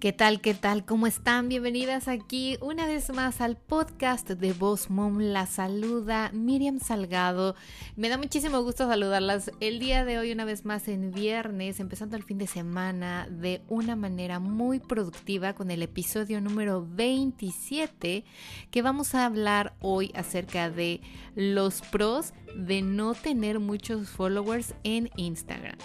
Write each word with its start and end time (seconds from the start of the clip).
¿Qué 0.00 0.12
tal? 0.12 0.40
¿Qué 0.40 0.54
tal? 0.54 0.84
¿Cómo 0.84 1.08
están? 1.08 1.48
Bienvenidas 1.48 2.06
aquí 2.06 2.56
una 2.60 2.86
vez 2.86 3.12
más 3.12 3.40
al 3.40 3.56
podcast 3.56 4.30
de 4.30 4.52
Voz 4.52 4.90
Mom. 4.90 5.18
La 5.18 5.46
saluda 5.46 6.30
Miriam 6.32 6.78
Salgado. 6.78 7.56
Me 7.96 8.08
da 8.08 8.16
muchísimo 8.16 8.62
gusto 8.62 8.86
saludarlas 8.86 9.50
el 9.58 9.80
día 9.80 10.04
de 10.04 10.20
hoy 10.20 10.30
una 10.30 10.44
vez 10.44 10.64
más 10.64 10.86
en 10.86 11.10
viernes, 11.10 11.80
empezando 11.80 12.16
el 12.16 12.22
fin 12.22 12.38
de 12.38 12.46
semana 12.46 13.26
de 13.28 13.62
una 13.66 13.96
manera 13.96 14.38
muy 14.38 14.78
productiva 14.78 15.54
con 15.54 15.68
el 15.72 15.82
episodio 15.82 16.40
número 16.40 16.86
27 16.88 18.24
que 18.70 18.82
vamos 18.82 19.16
a 19.16 19.26
hablar 19.26 19.74
hoy 19.80 20.12
acerca 20.14 20.70
de 20.70 21.00
los 21.34 21.80
pros 21.80 22.34
de 22.54 22.82
no 22.82 23.14
tener 23.14 23.58
muchos 23.58 24.10
followers 24.10 24.74
en 24.84 25.10
Instagram. 25.16 25.76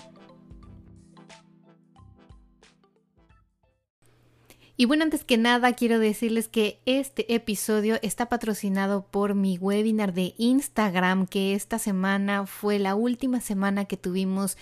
Y 4.76 4.86
bueno, 4.86 5.04
antes 5.04 5.24
que 5.24 5.38
nada 5.38 5.74
quiero 5.74 6.00
decirles 6.00 6.48
que 6.48 6.80
este 6.88 7.36
episodio 7.36 8.00
está 8.02 8.28
patrocinado 8.28 9.06
por 9.06 9.36
mi 9.36 9.60
webinar 9.60 10.14
de 10.14 10.34
Instagram, 10.38 11.28
que 11.28 11.54
esta 11.54 11.78
semana 11.78 12.48
fue 12.48 12.80
la 12.80 12.96
última 12.96 13.40
semana 13.40 13.86
que 13.86 13.98
tuvimos 13.98 14.58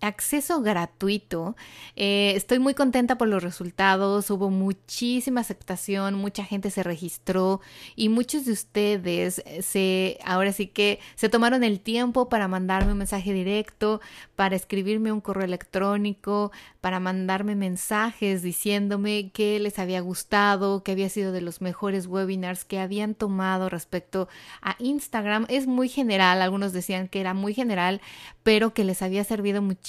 acceso 0.00 0.62
gratuito. 0.62 1.56
Eh, 1.96 2.32
estoy 2.36 2.58
muy 2.58 2.74
contenta 2.74 3.18
por 3.18 3.28
los 3.28 3.42
resultados. 3.42 4.30
Hubo 4.30 4.50
muchísima 4.50 5.40
aceptación, 5.40 6.14
mucha 6.14 6.44
gente 6.44 6.70
se 6.70 6.82
registró 6.82 7.60
y 7.96 8.08
muchos 8.08 8.44
de 8.44 8.52
ustedes 8.52 9.42
eh, 9.44 9.62
se, 9.62 10.18
ahora 10.24 10.52
sí 10.52 10.68
que 10.68 11.00
se 11.16 11.28
tomaron 11.28 11.64
el 11.64 11.80
tiempo 11.80 12.28
para 12.28 12.48
mandarme 12.48 12.92
un 12.92 12.98
mensaje 12.98 13.32
directo, 13.32 14.00
para 14.36 14.56
escribirme 14.56 15.12
un 15.12 15.20
correo 15.20 15.44
electrónico, 15.44 16.52
para 16.80 17.00
mandarme 17.00 17.56
mensajes 17.56 18.42
diciéndome 18.42 19.30
que 19.32 19.58
les 19.58 19.78
había 19.78 20.00
gustado, 20.00 20.82
que 20.84 20.92
había 20.92 21.08
sido 21.08 21.32
de 21.32 21.40
los 21.40 21.60
mejores 21.60 22.06
webinars 22.06 22.64
que 22.64 22.78
habían 22.78 23.14
tomado 23.14 23.68
respecto 23.68 24.28
a 24.62 24.76
Instagram. 24.78 25.46
Es 25.48 25.66
muy 25.66 25.88
general, 25.88 26.40
algunos 26.40 26.72
decían 26.72 27.08
que 27.08 27.20
era 27.20 27.34
muy 27.34 27.52
general, 27.52 28.00
pero 28.44 28.72
que 28.72 28.84
les 28.84 29.02
había 29.02 29.24
servido 29.24 29.60
muchísimo 29.60 29.87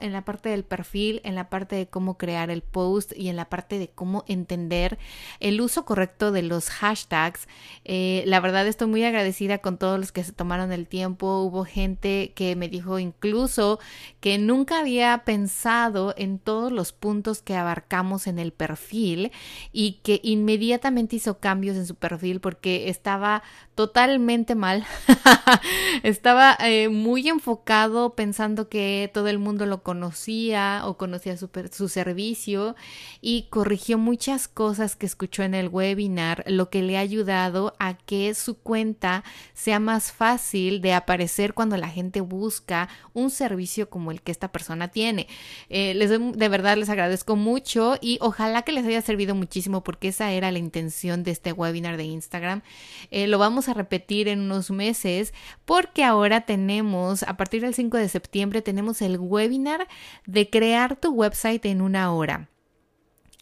en 0.00 0.12
la 0.12 0.24
parte 0.24 0.50
del 0.50 0.64
perfil, 0.64 1.20
en 1.24 1.34
la 1.34 1.48
parte 1.48 1.74
de 1.74 1.86
cómo 1.86 2.18
crear 2.18 2.50
el 2.50 2.62
post 2.62 3.12
y 3.16 3.28
en 3.28 3.36
la 3.36 3.48
parte 3.48 3.78
de 3.78 3.88
cómo 3.88 4.24
entender 4.28 4.98
el 5.40 5.60
uso 5.60 5.84
correcto 5.84 6.30
de 6.30 6.42
los 6.42 6.68
hashtags. 6.68 7.48
Eh, 7.84 8.22
la 8.26 8.40
verdad 8.40 8.66
estoy 8.66 8.88
muy 8.88 9.02
agradecida 9.02 9.58
con 9.58 9.78
todos 9.78 9.98
los 9.98 10.12
que 10.12 10.24
se 10.24 10.32
tomaron 10.32 10.72
el 10.72 10.86
tiempo. 10.86 11.42
Hubo 11.42 11.64
gente 11.64 12.32
que 12.34 12.54
me 12.54 12.68
dijo 12.68 12.98
incluso 12.98 13.80
que 14.20 14.36
nunca 14.36 14.80
había 14.80 15.22
pensado 15.24 16.14
en 16.18 16.38
todos 16.38 16.70
los 16.70 16.92
puntos 16.92 17.40
que 17.40 17.56
abarcamos 17.56 18.26
en 18.26 18.38
el 18.38 18.52
perfil 18.52 19.32
y 19.72 20.00
que 20.02 20.20
inmediatamente 20.22 21.16
hizo 21.16 21.38
cambios 21.38 21.76
en 21.76 21.86
su 21.86 21.94
perfil 21.94 22.40
porque 22.40 22.90
estaba 22.90 23.42
totalmente 23.74 24.54
mal. 24.54 24.84
estaba 26.02 26.58
eh, 26.60 26.90
muy 26.90 27.26
enfocado 27.28 28.14
pensando 28.14 28.68
que 28.68 29.10
todo 29.14 29.29
el 29.30 29.38
mundo 29.38 29.66
lo 29.66 29.82
conocía 29.82 30.82
o 30.84 30.96
conocía 30.96 31.36
su, 31.36 31.88
servicio 31.88 32.76
y 33.20 33.46
corrigió 33.50 33.98
muchas 33.98 34.48
cosas 34.48 34.96
que 34.96 35.06
escuchó 35.06 35.42
en 35.42 35.54
el 35.54 35.68
webinar, 35.68 36.44
lo 36.46 36.70
que 36.70 36.82
le 36.82 36.96
ha 36.96 37.00
ayudado 37.00 37.74
a 37.78 37.94
que 37.94 38.34
su 38.34 38.58
cuenta 38.58 39.24
sea 39.54 39.80
más 39.80 40.12
fácil 40.12 40.80
de 40.82 40.94
aparecer 40.94 41.54
cuando 41.54 41.76
la 41.76 41.88
gente 41.88 42.20
busca 42.20 42.88
un 43.14 43.30
servicio 43.30 43.88
como 43.88 44.10
el 44.10 44.22
que 44.22 44.32
esta 44.32 44.52
persona 44.52 44.88
tiene. 44.88 45.26
Eh, 45.68 45.94
les 45.94 46.10
de 46.10 46.48
verdad 46.48 46.76
les 46.76 46.88
agradezco 46.88 47.36
mucho 47.36 47.96
y 48.00 48.18
ojalá 48.20 48.62
que 48.62 48.72
les 48.72 48.84
haya 48.86 49.00
servido 49.02 49.34
muchísimo 49.34 49.82
porque 49.82 50.08
esa 50.08 50.32
era 50.32 50.50
la 50.52 50.58
intención 50.58 51.22
de 51.22 51.30
este 51.30 51.52
webinar 51.52 51.96
de 51.96 52.04
Instagram. 52.04 52.62
Eh, 53.10 53.26
lo 53.26 53.38
vamos 53.38 53.68
a 53.68 53.74
repetir 53.74 54.28
en 54.28 54.40
unos 54.40 54.70
meses 54.70 55.32
porque 55.64 56.04
ahora 56.04 56.42
tenemos 56.42 57.22
a 57.22 57.36
partir 57.36 57.62
del 57.62 57.74
5 57.74 57.96
de 57.96 58.08
septiembre 58.08 58.62
tenemos 58.62 59.02
el 59.02 59.16
webinar 59.20 59.88
de 60.26 60.50
crear 60.50 60.96
tu 60.96 61.12
website 61.12 61.64
en 61.66 61.80
una 61.80 62.12
hora. 62.12 62.49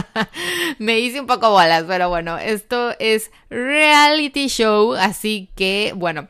Me 0.80 1.00
hice 1.00 1.20
un 1.20 1.28
poco 1.28 1.52
bolas, 1.52 1.86
pero 1.88 2.10
bueno, 2.10 2.38
esto 2.38 2.96
es 3.00 3.32
reality 3.50 4.48
show, 4.48 4.94
así 4.94 5.50
que 5.56 5.94
bueno, 5.96 6.28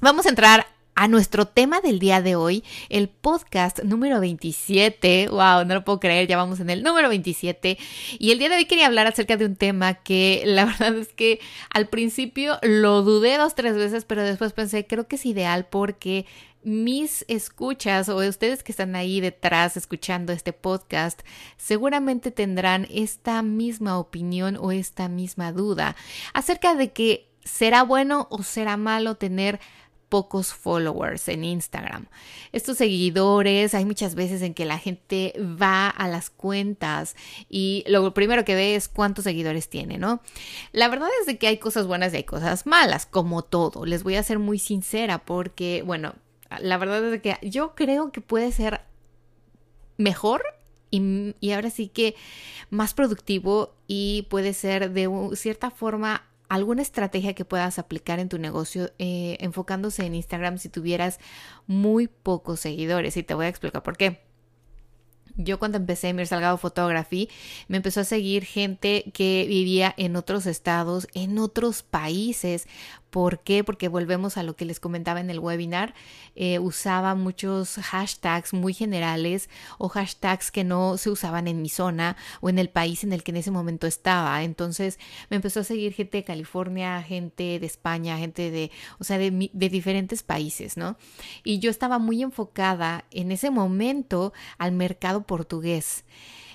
vamos 0.00 0.26
a 0.26 0.30
entrar 0.30 0.66
a 0.98 1.06
nuestro 1.06 1.46
tema 1.46 1.80
del 1.80 2.00
día 2.00 2.22
de 2.22 2.34
hoy, 2.34 2.64
el 2.88 3.08
podcast 3.08 3.84
número 3.84 4.18
27. 4.18 5.28
Wow, 5.28 5.64
no 5.64 5.74
lo 5.74 5.84
puedo 5.84 6.00
creer, 6.00 6.26
ya 6.26 6.36
vamos 6.36 6.58
en 6.58 6.70
el 6.70 6.82
número 6.82 7.08
27. 7.08 7.78
Y 8.18 8.32
el 8.32 8.40
día 8.40 8.48
de 8.48 8.56
hoy 8.56 8.64
quería 8.64 8.86
hablar 8.86 9.06
acerca 9.06 9.36
de 9.36 9.46
un 9.46 9.54
tema 9.54 9.94
que 9.94 10.42
la 10.44 10.64
verdad 10.64 10.96
es 10.96 11.12
que 11.12 11.38
al 11.70 11.86
principio 11.86 12.58
lo 12.62 13.02
dudé 13.02 13.36
dos, 13.38 13.54
tres 13.54 13.76
veces, 13.76 14.04
pero 14.04 14.24
después 14.24 14.52
pensé, 14.52 14.88
creo 14.88 15.06
que 15.06 15.14
es 15.14 15.24
ideal 15.24 15.66
porque 15.70 16.26
mis 16.64 17.24
escuchas 17.28 18.08
o 18.08 18.16
ustedes 18.16 18.64
que 18.64 18.72
están 18.72 18.96
ahí 18.96 19.20
detrás 19.20 19.76
escuchando 19.76 20.32
este 20.32 20.52
podcast 20.52 21.20
seguramente 21.56 22.32
tendrán 22.32 22.88
esta 22.90 23.40
misma 23.42 24.00
opinión 24.00 24.58
o 24.60 24.72
esta 24.72 25.08
misma 25.08 25.52
duda 25.52 25.94
acerca 26.34 26.74
de 26.74 26.92
que 26.92 27.28
será 27.44 27.84
bueno 27.84 28.26
o 28.30 28.42
será 28.42 28.76
malo 28.76 29.14
tener 29.14 29.60
pocos 30.08 30.52
followers 30.52 31.28
en 31.28 31.44
Instagram. 31.44 32.06
Estos 32.52 32.78
seguidores, 32.78 33.74
hay 33.74 33.84
muchas 33.84 34.14
veces 34.14 34.42
en 34.42 34.54
que 34.54 34.64
la 34.64 34.78
gente 34.78 35.34
va 35.38 35.88
a 35.88 36.08
las 36.08 36.30
cuentas 36.30 37.16
y 37.48 37.84
lo 37.86 38.14
primero 38.14 38.44
que 38.44 38.54
ve 38.54 38.74
es 38.74 38.88
cuántos 38.88 39.24
seguidores 39.24 39.68
tiene, 39.68 39.98
¿no? 39.98 40.20
La 40.72 40.88
verdad 40.88 41.08
es 41.20 41.26
de 41.26 41.38
que 41.38 41.46
hay 41.46 41.58
cosas 41.58 41.86
buenas 41.86 42.12
y 42.12 42.16
hay 42.16 42.24
cosas 42.24 42.66
malas, 42.66 43.06
como 43.06 43.42
todo. 43.42 43.84
Les 43.84 44.02
voy 44.02 44.16
a 44.16 44.22
ser 44.22 44.38
muy 44.38 44.58
sincera 44.58 45.24
porque, 45.24 45.82
bueno, 45.84 46.14
La 46.60 46.78
verdad 46.78 47.12
es 47.12 47.20
que 47.20 47.36
yo 47.42 47.74
creo 47.74 48.10
que 48.10 48.22
puede 48.22 48.52
ser 48.52 48.80
mejor 49.98 50.42
y, 50.90 51.34
y, 51.40 51.52
ahora 51.52 51.68
sí 51.68 51.88
que 51.88 52.14
más 52.70 52.94
productivo 52.94 53.74
y 53.86 54.26
puede 54.30 54.54
ser 54.54 54.90
de 54.90 55.10
cierta 55.34 55.70
forma 55.70 56.24
alguna 56.48 56.82
estrategia 56.82 57.34
que 57.34 57.44
puedas 57.44 57.78
aplicar 57.78 58.18
en 58.18 58.28
tu 58.28 58.38
negocio 58.38 58.90
eh, 58.98 59.36
enfocándose 59.40 60.04
en 60.06 60.14
Instagram 60.14 60.58
si 60.58 60.68
tuvieras 60.68 61.18
muy 61.66 62.08
pocos 62.08 62.60
seguidores 62.60 63.16
y 63.16 63.22
te 63.22 63.34
voy 63.34 63.46
a 63.46 63.48
explicar 63.48 63.82
por 63.82 63.96
qué. 63.96 64.28
Yo 65.40 65.60
cuando 65.60 65.78
empecé 65.78 66.12
Mir 66.12 66.26
Salgado 66.26 66.58
Photography, 66.58 67.30
me 67.68 67.76
empezó 67.76 68.00
a 68.00 68.04
seguir 68.04 68.44
gente 68.44 69.04
que 69.14 69.46
vivía 69.48 69.94
en 69.96 70.16
otros 70.16 70.46
estados, 70.46 71.06
en 71.14 71.38
otros 71.38 71.84
países, 71.84 72.66
¿Por 73.10 73.40
qué? 73.40 73.64
Porque 73.64 73.88
volvemos 73.88 74.36
a 74.36 74.42
lo 74.42 74.54
que 74.54 74.66
les 74.66 74.80
comentaba 74.80 75.20
en 75.20 75.30
el 75.30 75.38
webinar. 75.38 75.94
Eh, 76.34 76.58
usaba 76.58 77.14
muchos 77.14 77.76
hashtags 77.76 78.52
muy 78.52 78.74
generales 78.74 79.48
o 79.78 79.88
hashtags 79.88 80.50
que 80.50 80.64
no 80.64 80.98
se 80.98 81.10
usaban 81.10 81.48
en 81.48 81.62
mi 81.62 81.70
zona 81.70 82.16
o 82.40 82.50
en 82.50 82.58
el 82.58 82.68
país 82.68 83.04
en 83.04 83.12
el 83.12 83.22
que 83.22 83.30
en 83.30 83.38
ese 83.38 83.50
momento 83.50 83.86
estaba. 83.86 84.42
Entonces 84.42 84.98
me 85.30 85.36
empezó 85.36 85.60
a 85.60 85.64
seguir 85.64 85.94
gente 85.94 86.18
de 86.18 86.24
California, 86.24 87.02
gente 87.02 87.58
de 87.58 87.66
España, 87.66 88.18
gente 88.18 88.50
de, 88.50 88.70
o 88.98 89.04
sea, 89.04 89.16
de, 89.16 89.50
de 89.52 89.68
diferentes 89.68 90.22
países, 90.22 90.76
¿no? 90.76 90.98
Y 91.44 91.60
yo 91.60 91.70
estaba 91.70 91.98
muy 91.98 92.22
enfocada 92.22 93.04
en 93.10 93.32
ese 93.32 93.50
momento 93.50 94.32
al 94.58 94.72
mercado 94.72 95.22
portugués. 95.22 96.04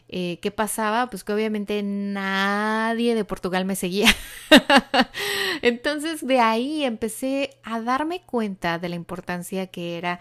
Eh, 0.10 0.40
¿Qué 0.42 0.52
pasaba? 0.52 1.10
Pues 1.10 1.24
que 1.24 1.34
obviamente 1.34 1.82
nadie 1.84 3.16
de 3.16 3.26
Portugal 3.26 3.66
me 3.66 3.76
seguía. 3.76 4.10
Entonces 5.62 6.26
de 6.26 6.40
ahí 6.40 6.84
empecé 6.84 7.58
a 7.64 7.82
darme 7.82 8.22
cuenta 8.22 8.78
de 8.80 8.90
la 8.90 8.96
importancia 8.96 9.68
que 9.68 9.98
era 9.98 10.20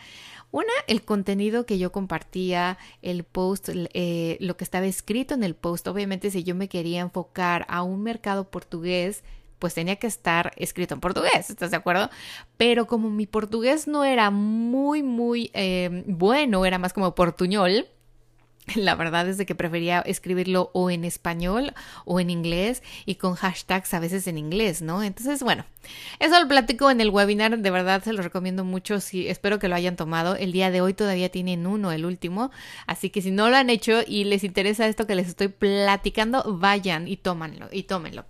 una, 0.51 0.73
el 0.87 1.03
contenido 1.03 1.67
que 1.67 1.79
yo 1.79 1.93
compartía, 1.93 2.79
el 3.01 3.25
post, 3.25 3.71
eh, 3.73 4.37
lo 4.41 4.57
que 4.57 4.65
estaba 4.65 4.87
escrito 4.87 5.35
en 5.35 5.43
el 5.45 5.55
post. 5.55 5.89
Obviamente, 5.89 6.31
si 6.31 6.45
yo 6.45 6.55
me 6.55 6.69
quería 6.69 7.01
enfocar 7.01 7.65
a 7.69 7.83
un 7.83 8.03
mercado 8.03 8.51
portugués, 8.51 9.25
pues 9.59 9.75
tenía 9.75 9.97
que 9.97 10.07
estar 10.09 10.53
escrito 10.57 10.95
en 10.95 11.01
portugués, 11.01 11.49
¿estás 11.49 11.71
de 11.71 11.77
acuerdo? 11.77 12.11
Pero 12.57 12.87
como 12.87 13.11
mi 13.11 13.27
portugués 13.27 13.87
no 13.89 14.05
era 14.05 14.31
muy, 14.31 15.03
muy 15.03 15.51
eh, 15.55 16.03
bueno, 16.07 16.67
era 16.67 16.79
más 16.79 16.93
como 16.93 17.15
portuñol, 17.15 17.87
la 18.77 18.95
verdad 18.95 19.29
es 19.29 19.45
que 19.45 19.55
prefería 19.55 20.01
escribirlo 20.01 20.71
o 20.73 20.91
en 20.91 21.05
español 21.05 21.75
o 22.05 22.21
en 22.21 22.31
inglés 22.31 22.83
y 23.07 23.17
con 23.17 23.35
hashtags 23.35 23.93
a 23.95 24.01
veces 24.01 24.27
en 24.27 24.39
inglés, 24.39 24.83
¿no? 24.83 25.03
Entonces, 25.03 25.43
bueno, 25.43 25.65
eso 26.21 26.41
lo 26.41 26.49
platico 26.49 26.91
en 26.91 27.01
el 27.01 27.11
webinar, 27.11 27.59
de 27.59 27.71
verdad 27.71 28.03
se 28.03 28.13
lo 28.13 28.23
recomiendo 28.23 28.65
mucho, 28.65 29.01
sí, 29.01 29.27
espero 29.29 29.59
que 29.59 29.69
lo 29.69 29.75
hayan 29.75 29.97
tomado. 29.97 30.37
El 30.37 30.53
día 30.53 30.71
de 30.71 30.81
hoy 30.81 30.95
todavía 30.95 31.29
tienen 31.31 31.67
uno, 31.67 31.93
el 31.93 32.05
último, 32.05 32.51
así 32.87 33.11
que 33.11 33.23
si 33.23 33.31
no 33.31 33.51
lo 33.51 33.57
han 33.57 33.71
hecho 33.71 34.01
y 34.07 34.25
les 34.25 34.45
interesa 34.45 34.87
esto 34.87 35.07
que 35.07 35.17
les 35.17 35.29
estoy 35.29 35.49
platicando, 35.49 36.45
vayan 36.47 37.09
y 37.09 37.17
tómanlo 37.17 37.69
y 37.73 37.85
tómenlo. 37.85 38.25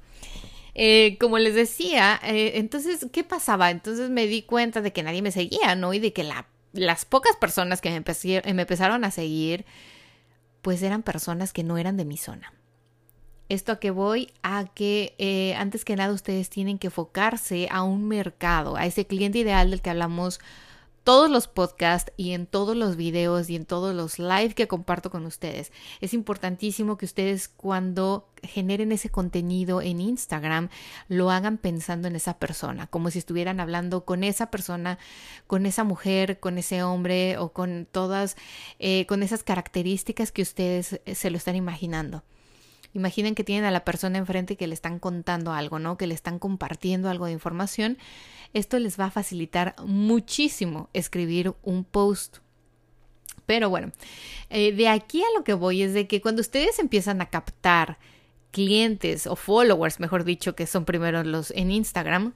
Eh, 0.74 1.18
como 1.20 1.38
les 1.38 1.54
decía, 1.54 2.18
eh, 2.24 2.52
entonces, 2.54 3.06
¿qué 3.12 3.24
pasaba? 3.24 3.70
Entonces 3.70 4.08
me 4.08 4.26
di 4.26 4.40
cuenta 4.42 4.80
de 4.80 4.92
que 4.92 5.02
nadie 5.02 5.20
me 5.20 5.30
seguía, 5.30 5.74
¿no? 5.74 5.92
Y 5.92 5.98
de 5.98 6.14
que 6.14 6.24
la, 6.24 6.46
las 6.72 7.04
pocas 7.04 7.36
personas 7.36 7.82
que 7.82 7.90
me, 7.90 8.02
me 8.54 8.62
empezaron 8.62 9.04
a 9.04 9.10
seguir, 9.10 9.66
pues 10.62 10.82
eran 10.82 11.02
personas 11.02 11.52
que 11.52 11.64
no 11.64 11.76
eran 11.76 11.96
de 11.96 12.04
mi 12.04 12.16
zona. 12.16 12.52
Esto 13.48 13.72
a 13.72 13.80
que 13.80 13.90
voy 13.90 14.32
a 14.42 14.64
que 14.64 15.14
eh, 15.18 15.54
antes 15.56 15.84
que 15.84 15.96
nada 15.96 16.14
ustedes 16.14 16.48
tienen 16.48 16.78
que 16.78 16.86
enfocarse 16.86 17.68
a 17.70 17.82
un 17.82 18.08
mercado, 18.08 18.76
a 18.76 18.86
ese 18.86 19.06
cliente 19.06 19.40
ideal 19.40 19.70
del 19.70 19.82
que 19.82 19.90
hablamos 19.90 20.40
todos 21.04 21.30
los 21.30 21.48
podcasts 21.48 22.12
y 22.16 22.32
en 22.32 22.46
todos 22.46 22.76
los 22.76 22.96
videos 22.96 23.50
y 23.50 23.56
en 23.56 23.64
todos 23.64 23.94
los 23.94 24.18
live 24.18 24.54
que 24.54 24.68
comparto 24.68 25.10
con 25.10 25.26
ustedes. 25.26 25.72
Es 26.00 26.14
importantísimo 26.14 26.96
que 26.96 27.06
ustedes 27.06 27.48
cuando 27.48 28.28
generen 28.42 28.92
ese 28.92 29.08
contenido 29.08 29.82
en 29.82 30.00
Instagram 30.00 30.68
lo 31.08 31.30
hagan 31.30 31.58
pensando 31.58 32.08
en 32.08 32.16
esa 32.16 32.38
persona, 32.38 32.86
como 32.86 33.10
si 33.10 33.18
estuvieran 33.18 33.60
hablando 33.60 34.04
con 34.04 34.24
esa 34.24 34.50
persona, 34.50 34.98
con 35.46 35.66
esa 35.66 35.84
mujer, 35.84 36.40
con 36.40 36.58
ese 36.58 36.82
hombre 36.82 37.38
o 37.38 37.52
con 37.52 37.86
todas, 37.90 38.36
eh, 38.78 39.06
con 39.06 39.22
esas 39.22 39.42
características 39.44 40.32
que 40.32 40.42
ustedes 40.42 41.00
eh, 41.04 41.14
se 41.14 41.30
lo 41.30 41.36
están 41.36 41.56
imaginando. 41.56 42.22
Imaginen 42.94 43.34
que 43.34 43.44
tienen 43.44 43.64
a 43.64 43.70
la 43.70 43.84
persona 43.84 44.18
enfrente 44.18 44.56
que 44.56 44.66
le 44.66 44.74
están 44.74 44.98
contando 44.98 45.52
algo, 45.52 45.78
¿no? 45.78 45.96
Que 45.96 46.06
le 46.06 46.14
están 46.14 46.38
compartiendo 46.38 47.08
algo 47.08 47.26
de 47.26 47.32
información. 47.32 47.98
Esto 48.52 48.78
les 48.78 49.00
va 49.00 49.06
a 49.06 49.10
facilitar 49.10 49.74
muchísimo 49.84 50.90
escribir 50.92 51.54
un 51.62 51.84
post. 51.84 52.38
Pero 53.46 53.70
bueno, 53.70 53.92
eh, 54.50 54.72
de 54.72 54.88
aquí 54.88 55.22
a 55.22 55.38
lo 55.38 55.44
que 55.44 55.54
voy 55.54 55.82
es 55.82 55.94
de 55.94 56.06
que 56.06 56.20
cuando 56.20 56.40
ustedes 56.40 56.78
empiezan 56.78 57.20
a 57.20 57.30
captar 57.30 57.98
clientes 58.50 59.26
o 59.26 59.36
followers, 59.36 59.98
mejor 59.98 60.24
dicho, 60.24 60.54
que 60.54 60.66
son 60.66 60.84
primero 60.84 61.24
los 61.24 61.50
en 61.52 61.70
Instagram, 61.70 62.34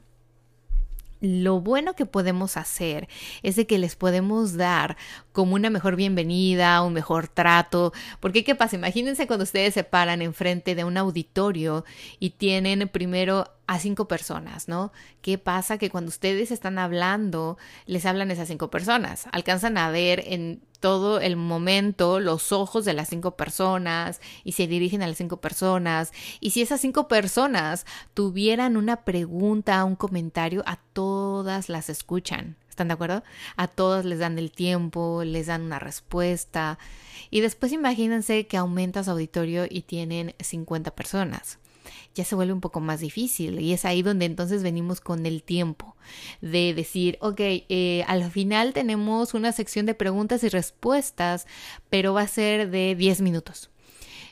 lo 1.21 1.61
bueno 1.61 1.95
que 1.95 2.07
podemos 2.07 2.57
hacer 2.57 3.09
es 3.43 3.57
de 3.57 3.67
que 3.67 3.79
les 3.79 3.97
podemos 3.97 4.57
dar 4.57 4.97
como 5.33 5.55
una 5.55 5.71
mejor 5.71 5.97
bienvenida, 5.97 6.83
un 6.83 6.93
mejor 6.93 7.29
trato, 7.29 7.93
porque 8.21 8.45
¿qué 8.45 8.55
pasa? 8.55 8.77
Imagínense 8.77 9.27
cuando 9.27 9.45
ustedes 9.45 9.75
se 9.75 9.85
paran 9.85 10.23
enfrente 10.23 10.75
de 10.75 10.85
un 10.85 10.97
auditorio 10.97 11.85
y 12.19 12.31
tienen 12.31 12.89
primero 12.89 13.56
a 13.67 13.79
cinco 13.79 14.07
personas, 14.07 14.69
¿no? 14.69 14.93
¿Qué 15.23 15.39
pasa? 15.39 15.79
Que 15.79 15.91
cuando 15.91 16.09
ustedes 16.09 16.51
están 16.51 16.79
hablando, 16.79 17.59
les 17.87 18.07
hablan 18.07 18.31
esas 18.31 18.49
cinco 18.49 18.71
personas, 18.71 19.27
alcanzan 19.33 19.77
a 19.77 19.91
ver 19.91 20.23
en 20.27 20.63
todo 20.79 21.21
el 21.21 21.37
momento 21.37 22.21
los 22.21 22.53
ojos 22.53 22.85
de 22.85 22.93
las 22.93 23.09
cinco 23.09 23.37
personas 23.37 24.21
y 24.45 24.53
se 24.53 24.67
dirigen 24.67 25.03
a 25.03 25.09
las 25.09 25.17
cinco 25.17 25.39
personas. 25.39 26.13
Y 26.41 26.51
si 26.51 26.63
esas 26.63 26.81
cinco 26.81 27.09
personas 27.09 27.87
tuvieran 28.15 28.77
una 28.77 29.05
pregunta, 29.05 29.85
un 29.85 29.97
comentario, 29.97 30.63
a 30.67 30.79
todas 30.93 31.69
las 31.69 31.89
escuchan. 31.89 32.57
¿Están 32.69 32.89
de 32.89 32.95
acuerdo? 32.95 33.25
A 33.57 33.69
todas 33.69 34.05
les 34.05 34.19
dan 34.19 34.39
el 34.39 34.53
tiempo, 34.53 35.25
les 35.25 35.47
dan 35.47 35.63
una 35.63 35.79
respuesta. 35.79 36.79
Y 37.31 37.41
después 37.41 37.73
imagínense 37.73 38.47
que 38.47 38.59
aumenta 38.59 39.03
su 39.03 39.11
auditorio 39.11 39.65
y 39.69 39.83
tienen 39.83 40.35
50 40.39 40.95
personas 40.95 41.59
ya 42.15 42.25
se 42.25 42.35
vuelve 42.35 42.53
un 42.53 42.61
poco 42.61 42.81
más 42.81 43.01
difícil 43.01 43.61
y 43.61 43.73
es 43.73 43.85
ahí 43.85 44.03
donde 44.03 44.25
entonces 44.25 44.63
venimos 44.63 45.01
con 45.01 45.27
el 45.27 45.43
tiempo 45.43 45.97
de 46.41 46.75
decir, 46.75 47.19
ok, 47.21 47.41
eh, 47.41 48.05
al 48.07 48.31
final 48.31 48.73
tenemos 48.73 49.35
una 49.35 49.53
sección 49.53 49.87
de 49.87 49.95
preguntas 49.95 50.45
y 50.45 50.49
respuestas, 50.49 51.47
pero 51.91 52.15
va 52.15 52.23
a 52.23 52.29
ser 52.29 52.71
de 52.71 52.95
10 52.95 53.21
minutos. 53.23 53.71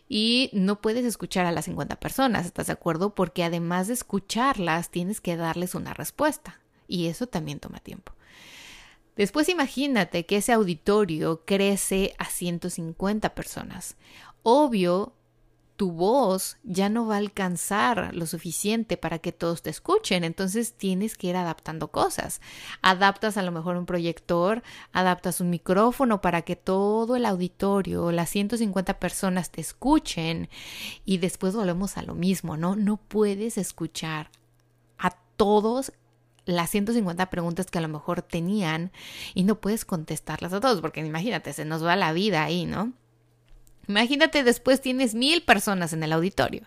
Y 0.08 0.50
no 0.52 0.80
puedes 0.80 1.04
escuchar 1.04 1.46
a 1.46 1.52
las 1.52 1.64
50 1.64 1.98
personas, 1.98 2.46
¿estás 2.46 2.66
de 2.66 2.74
acuerdo? 2.74 3.14
Porque 3.14 3.42
además 3.42 3.88
de 3.88 3.94
escucharlas, 3.94 4.90
tienes 4.90 5.20
que 5.20 5.36
darles 5.36 5.74
una 5.74 5.94
respuesta. 5.94 6.60
Y 6.86 7.06
eso 7.06 7.26
también 7.26 7.58
toma 7.58 7.78
tiempo. 7.78 8.12
Después 9.16 9.48
imagínate 9.48 10.26
que 10.26 10.36
ese 10.36 10.52
auditorio 10.52 11.44
crece 11.44 12.14
a 12.18 12.26
150 12.26 13.34
personas. 13.34 13.96
Obvio, 14.42 15.14
tu 15.76 15.90
voz 15.90 16.56
ya 16.62 16.88
no 16.88 17.06
va 17.06 17.16
a 17.16 17.18
alcanzar 17.18 18.14
lo 18.14 18.26
suficiente 18.26 18.96
para 18.96 19.18
que 19.18 19.32
todos 19.32 19.62
te 19.62 19.70
escuchen, 19.70 20.22
entonces 20.22 20.74
tienes 20.74 21.16
que 21.16 21.28
ir 21.28 21.36
adaptando 21.36 21.88
cosas. 21.88 22.40
Adaptas 22.80 23.36
a 23.36 23.42
lo 23.42 23.50
mejor 23.50 23.76
un 23.76 23.86
proyector, 23.86 24.62
adaptas 24.92 25.40
un 25.40 25.50
micrófono 25.50 26.20
para 26.20 26.42
que 26.42 26.54
todo 26.54 27.16
el 27.16 27.26
auditorio, 27.26 28.12
las 28.12 28.30
150 28.30 28.98
personas 29.00 29.50
te 29.50 29.60
escuchen 29.60 30.48
y 31.04 31.18
después 31.18 31.56
volvemos 31.56 31.96
a 31.96 32.02
lo 32.02 32.14
mismo, 32.14 32.56
¿no? 32.56 32.76
No 32.76 32.96
puedes 32.96 33.58
escuchar 33.58 34.30
a 34.98 35.10
todos 35.36 35.92
las 36.46 36.70
150 36.70 37.30
preguntas 37.30 37.66
que 37.66 37.78
a 37.78 37.82
lo 37.82 37.88
mejor 37.88 38.22
tenían 38.22 38.92
y 39.34 39.44
no 39.44 39.56
puedes 39.56 39.84
contestarlas 39.84 40.52
a 40.52 40.60
todos, 40.60 40.80
porque 40.80 41.00
imagínate, 41.00 41.52
se 41.52 41.64
nos 41.64 41.84
va 41.84 41.96
la 41.96 42.12
vida 42.12 42.44
ahí, 42.44 42.66
¿no? 42.66 42.92
Imagínate 43.88 44.42
después 44.44 44.80
tienes 44.80 45.14
mil 45.14 45.42
personas 45.42 45.92
en 45.92 46.02
el 46.02 46.12
auditorio. 46.12 46.62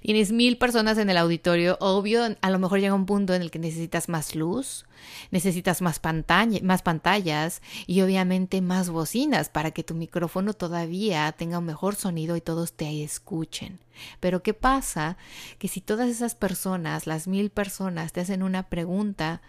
Tienes 0.00 0.32
mil 0.32 0.58
personas 0.58 0.98
en 0.98 1.10
el 1.10 1.16
auditorio. 1.16 1.76
Obvio, 1.80 2.22
a 2.40 2.50
lo 2.50 2.58
mejor 2.58 2.80
llega 2.80 2.94
un 2.94 3.06
punto 3.06 3.34
en 3.34 3.42
el 3.42 3.50
que 3.50 3.58
necesitas 3.58 4.08
más 4.08 4.34
luz, 4.34 4.86
necesitas 5.30 5.82
más, 5.82 5.98
pantalla, 5.98 6.60
más 6.62 6.82
pantallas 6.82 7.62
y 7.86 8.00
obviamente 8.00 8.60
más 8.60 8.90
bocinas 8.90 9.48
para 9.48 9.70
que 9.72 9.84
tu 9.84 9.94
micrófono 9.94 10.54
todavía 10.54 11.32
tenga 11.32 11.58
un 11.58 11.66
mejor 11.66 11.94
sonido 11.96 12.36
y 12.36 12.40
todos 12.40 12.72
te 12.72 13.02
escuchen. 13.02 13.80
Pero 14.20 14.42
¿qué 14.42 14.54
pasa? 14.54 15.16
Que 15.58 15.68
si 15.68 15.80
todas 15.80 16.08
esas 16.08 16.34
personas, 16.34 17.06
las 17.06 17.28
mil 17.28 17.50
personas, 17.50 18.12
te 18.12 18.20
hacen 18.20 18.42
una 18.42 18.68
pregunta, 18.68 19.42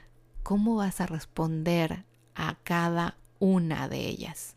¿cómo 0.44 0.76
vas 0.76 1.02
a 1.02 1.08
responder 1.08 2.06
a 2.36 2.58
cada 2.64 3.18
una 3.40 3.88
de 3.88 4.00
ellas? 4.08 4.56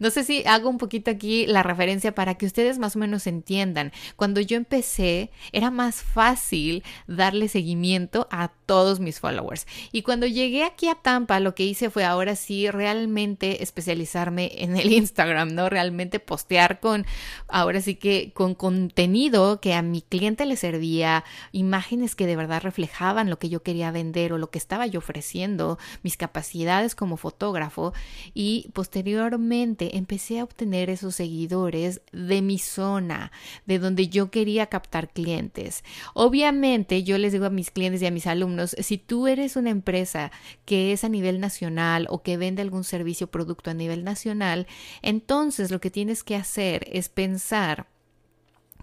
No 0.00 0.10
sé 0.10 0.24
si 0.24 0.42
hago 0.46 0.68
un 0.68 0.78
poquito 0.78 1.10
aquí 1.10 1.46
la 1.46 1.62
referencia 1.62 2.14
para 2.14 2.34
que 2.34 2.46
ustedes 2.46 2.78
más 2.78 2.96
o 2.96 2.98
menos 2.98 3.26
entiendan. 3.26 3.92
Cuando 4.16 4.40
yo 4.40 4.56
empecé, 4.56 5.30
era 5.52 5.70
más 5.70 6.02
fácil 6.02 6.82
darle 7.06 7.48
seguimiento 7.48 8.26
a 8.30 8.48
todos 8.66 8.98
mis 8.98 9.20
followers. 9.20 9.66
Y 9.92 10.02
cuando 10.02 10.26
llegué 10.26 10.64
aquí 10.64 10.88
a 10.88 10.94
Tampa, 10.94 11.38
lo 11.38 11.54
que 11.54 11.64
hice 11.64 11.90
fue 11.90 12.04
ahora 12.04 12.34
sí 12.34 12.70
realmente 12.70 13.62
especializarme 13.62 14.50
en 14.56 14.76
el 14.76 14.90
Instagram, 14.92 15.54
¿no? 15.54 15.68
Realmente 15.68 16.18
postear 16.18 16.80
con, 16.80 17.04
ahora 17.48 17.82
sí 17.82 17.94
que 17.94 18.32
con 18.32 18.54
contenido 18.54 19.60
que 19.60 19.74
a 19.74 19.82
mi 19.82 20.00
cliente 20.00 20.46
le 20.46 20.56
servía, 20.56 21.24
imágenes 21.52 22.14
que 22.14 22.26
de 22.26 22.36
verdad 22.36 22.62
reflejaban 22.62 23.28
lo 23.28 23.38
que 23.38 23.50
yo 23.50 23.62
quería 23.62 23.90
vender 23.90 24.32
o 24.32 24.38
lo 24.38 24.50
que 24.50 24.58
estaba 24.58 24.86
yo 24.86 25.00
ofreciendo, 25.00 25.78
mis 26.02 26.16
capacidades 26.16 26.94
como 26.94 27.18
fotógrafo 27.18 27.92
y 28.32 28.70
posteriormente 28.72 29.89
empecé 29.92 30.40
a 30.40 30.44
obtener 30.44 30.90
esos 30.90 31.14
seguidores 31.16 32.00
de 32.12 32.42
mi 32.42 32.58
zona, 32.58 33.32
de 33.66 33.78
donde 33.78 34.08
yo 34.08 34.30
quería 34.30 34.66
captar 34.66 35.12
clientes. 35.12 35.84
Obviamente 36.14 37.02
yo 37.02 37.18
les 37.18 37.32
digo 37.32 37.46
a 37.46 37.50
mis 37.50 37.70
clientes 37.70 38.00
y 38.02 38.06
a 38.06 38.10
mis 38.10 38.26
alumnos, 38.26 38.76
si 38.78 38.98
tú 38.98 39.26
eres 39.26 39.56
una 39.56 39.70
empresa 39.70 40.32
que 40.64 40.92
es 40.92 41.04
a 41.04 41.08
nivel 41.08 41.40
nacional 41.40 42.06
o 42.08 42.22
que 42.22 42.36
vende 42.36 42.62
algún 42.62 42.84
servicio 42.84 43.26
o 43.26 43.30
producto 43.30 43.70
a 43.70 43.74
nivel 43.74 44.04
nacional, 44.04 44.66
entonces 45.02 45.70
lo 45.70 45.80
que 45.80 45.90
tienes 45.90 46.24
que 46.24 46.36
hacer 46.36 46.86
es 46.90 47.08
pensar 47.08 47.89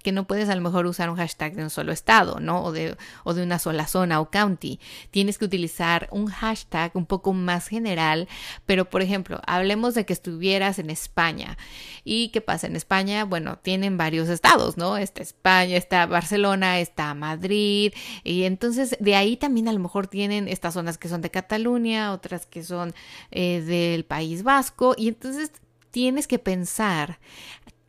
que 0.03 0.11
no 0.11 0.25
puedes 0.25 0.49
a 0.49 0.55
lo 0.55 0.61
mejor 0.61 0.85
usar 0.85 1.09
un 1.09 1.17
hashtag 1.17 1.55
de 1.55 1.63
un 1.63 1.69
solo 1.69 1.91
estado, 1.91 2.39
¿no? 2.39 2.63
O 2.63 2.71
de, 2.71 2.97
o 3.23 3.33
de 3.33 3.43
una 3.43 3.59
sola 3.59 3.87
zona 3.87 4.19
o 4.19 4.29
county. 4.29 4.79
Tienes 5.11 5.37
que 5.37 5.45
utilizar 5.45 6.07
un 6.11 6.27
hashtag 6.27 6.91
un 6.95 7.05
poco 7.05 7.33
más 7.33 7.67
general, 7.67 8.27
pero 8.65 8.89
por 8.89 9.01
ejemplo, 9.01 9.41
hablemos 9.45 9.93
de 9.93 10.05
que 10.05 10.13
estuvieras 10.13 10.79
en 10.79 10.89
España. 10.89 11.57
¿Y 12.03 12.29
qué 12.29 12.41
pasa? 12.41 12.67
En 12.67 12.75
España, 12.75 13.25
bueno, 13.25 13.57
tienen 13.57 13.97
varios 13.97 14.29
estados, 14.29 14.77
¿no? 14.77 14.97
Está 14.97 15.21
España, 15.21 15.77
está 15.77 16.05
Barcelona, 16.05 16.79
está 16.79 17.13
Madrid, 17.13 17.93
y 18.23 18.43
entonces 18.43 18.95
de 18.99 19.15
ahí 19.15 19.37
también 19.37 19.67
a 19.67 19.73
lo 19.73 19.79
mejor 19.79 20.07
tienen 20.07 20.47
estas 20.47 20.73
zonas 20.73 20.97
que 20.97 21.09
son 21.09 21.21
de 21.21 21.31
Cataluña, 21.31 22.13
otras 22.13 22.45
que 22.45 22.63
son 22.63 22.93
eh, 23.31 23.61
del 23.61 24.05
País 24.05 24.43
Vasco, 24.43 24.95
y 24.97 25.07
entonces 25.07 25.51
tienes 25.91 26.27
que 26.27 26.39
pensar 26.39 27.19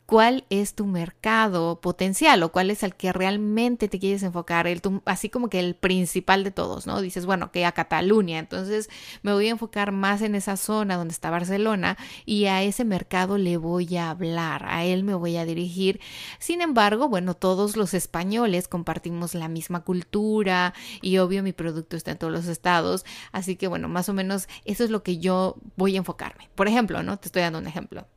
cuál 0.09 0.43
es 0.49 0.73
tu 0.73 0.87
mercado 0.87 1.81
potencial 1.81 2.41
o 2.41 2.51
cuál 2.51 2.71
es 2.71 2.81
el 2.81 2.95
que 2.95 3.13
realmente 3.13 3.87
te 3.87 3.99
quieres 3.99 4.23
enfocar, 4.23 4.65
el, 4.65 4.81
así 5.05 5.29
como 5.29 5.49
que 5.49 5.59
el 5.59 5.75
principal 5.75 6.43
de 6.43 6.49
todos, 6.49 6.87
¿no? 6.87 6.99
Dices, 6.99 7.27
bueno, 7.27 7.51
que 7.51 7.63
a 7.63 7.73
Cataluña, 7.73 8.39
entonces 8.39 8.89
me 9.21 9.33
voy 9.33 9.49
a 9.49 9.51
enfocar 9.51 9.91
más 9.91 10.23
en 10.23 10.33
esa 10.33 10.57
zona 10.57 10.97
donde 10.97 11.11
está 11.11 11.29
Barcelona 11.29 11.95
y 12.25 12.45
a 12.45 12.63
ese 12.63 12.85
mercado 12.85 13.37
le 13.37 13.57
voy 13.57 13.97
a 13.97 14.09
hablar, 14.09 14.65
a 14.65 14.83
él 14.83 15.03
me 15.03 15.13
voy 15.13 15.37
a 15.37 15.45
dirigir. 15.45 15.99
Sin 16.39 16.63
embargo, 16.63 17.07
bueno, 17.07 17.35
todos 17.35 17.77
los 17.77 17.93
españoles 17.93 18.67
compartimos 18.67 19.35
la 19.35 19.47
misma 19.47 19.81
cultura 19.83 20.73
y 21.03 21.19
obvio 21.19 21.43
mi 21.43 21.53
producto 21.53 21.95
está 21.95 22.09
en 22.13 22.17
todos 22.17 22.33
los 22.33 22.47
estados, 22.47 23.05
así 23.31 23.57
que 23.57 23.67
bueno, 23.67 23.87
más 23.89 24.09
o 24.09 24.13
menos 24.15 24.47
eso 24.65 24.83
es 24.83 24.89
lo 24.89 25.03
que 25.03 25.19
yo 25.19 25.57
voy 25.75 25.93
a 25.93 25.99
enfocarme. 25.99 26.49
Por 26.55 26.67
ejemplo, 26.67 27.03
¿no? 27.03 27.17
Te 27.19 27.27
estoy 27.27 27.43
dando 27.43 27.59
un 27.59 27.67
ejemplo. 27.67 28.07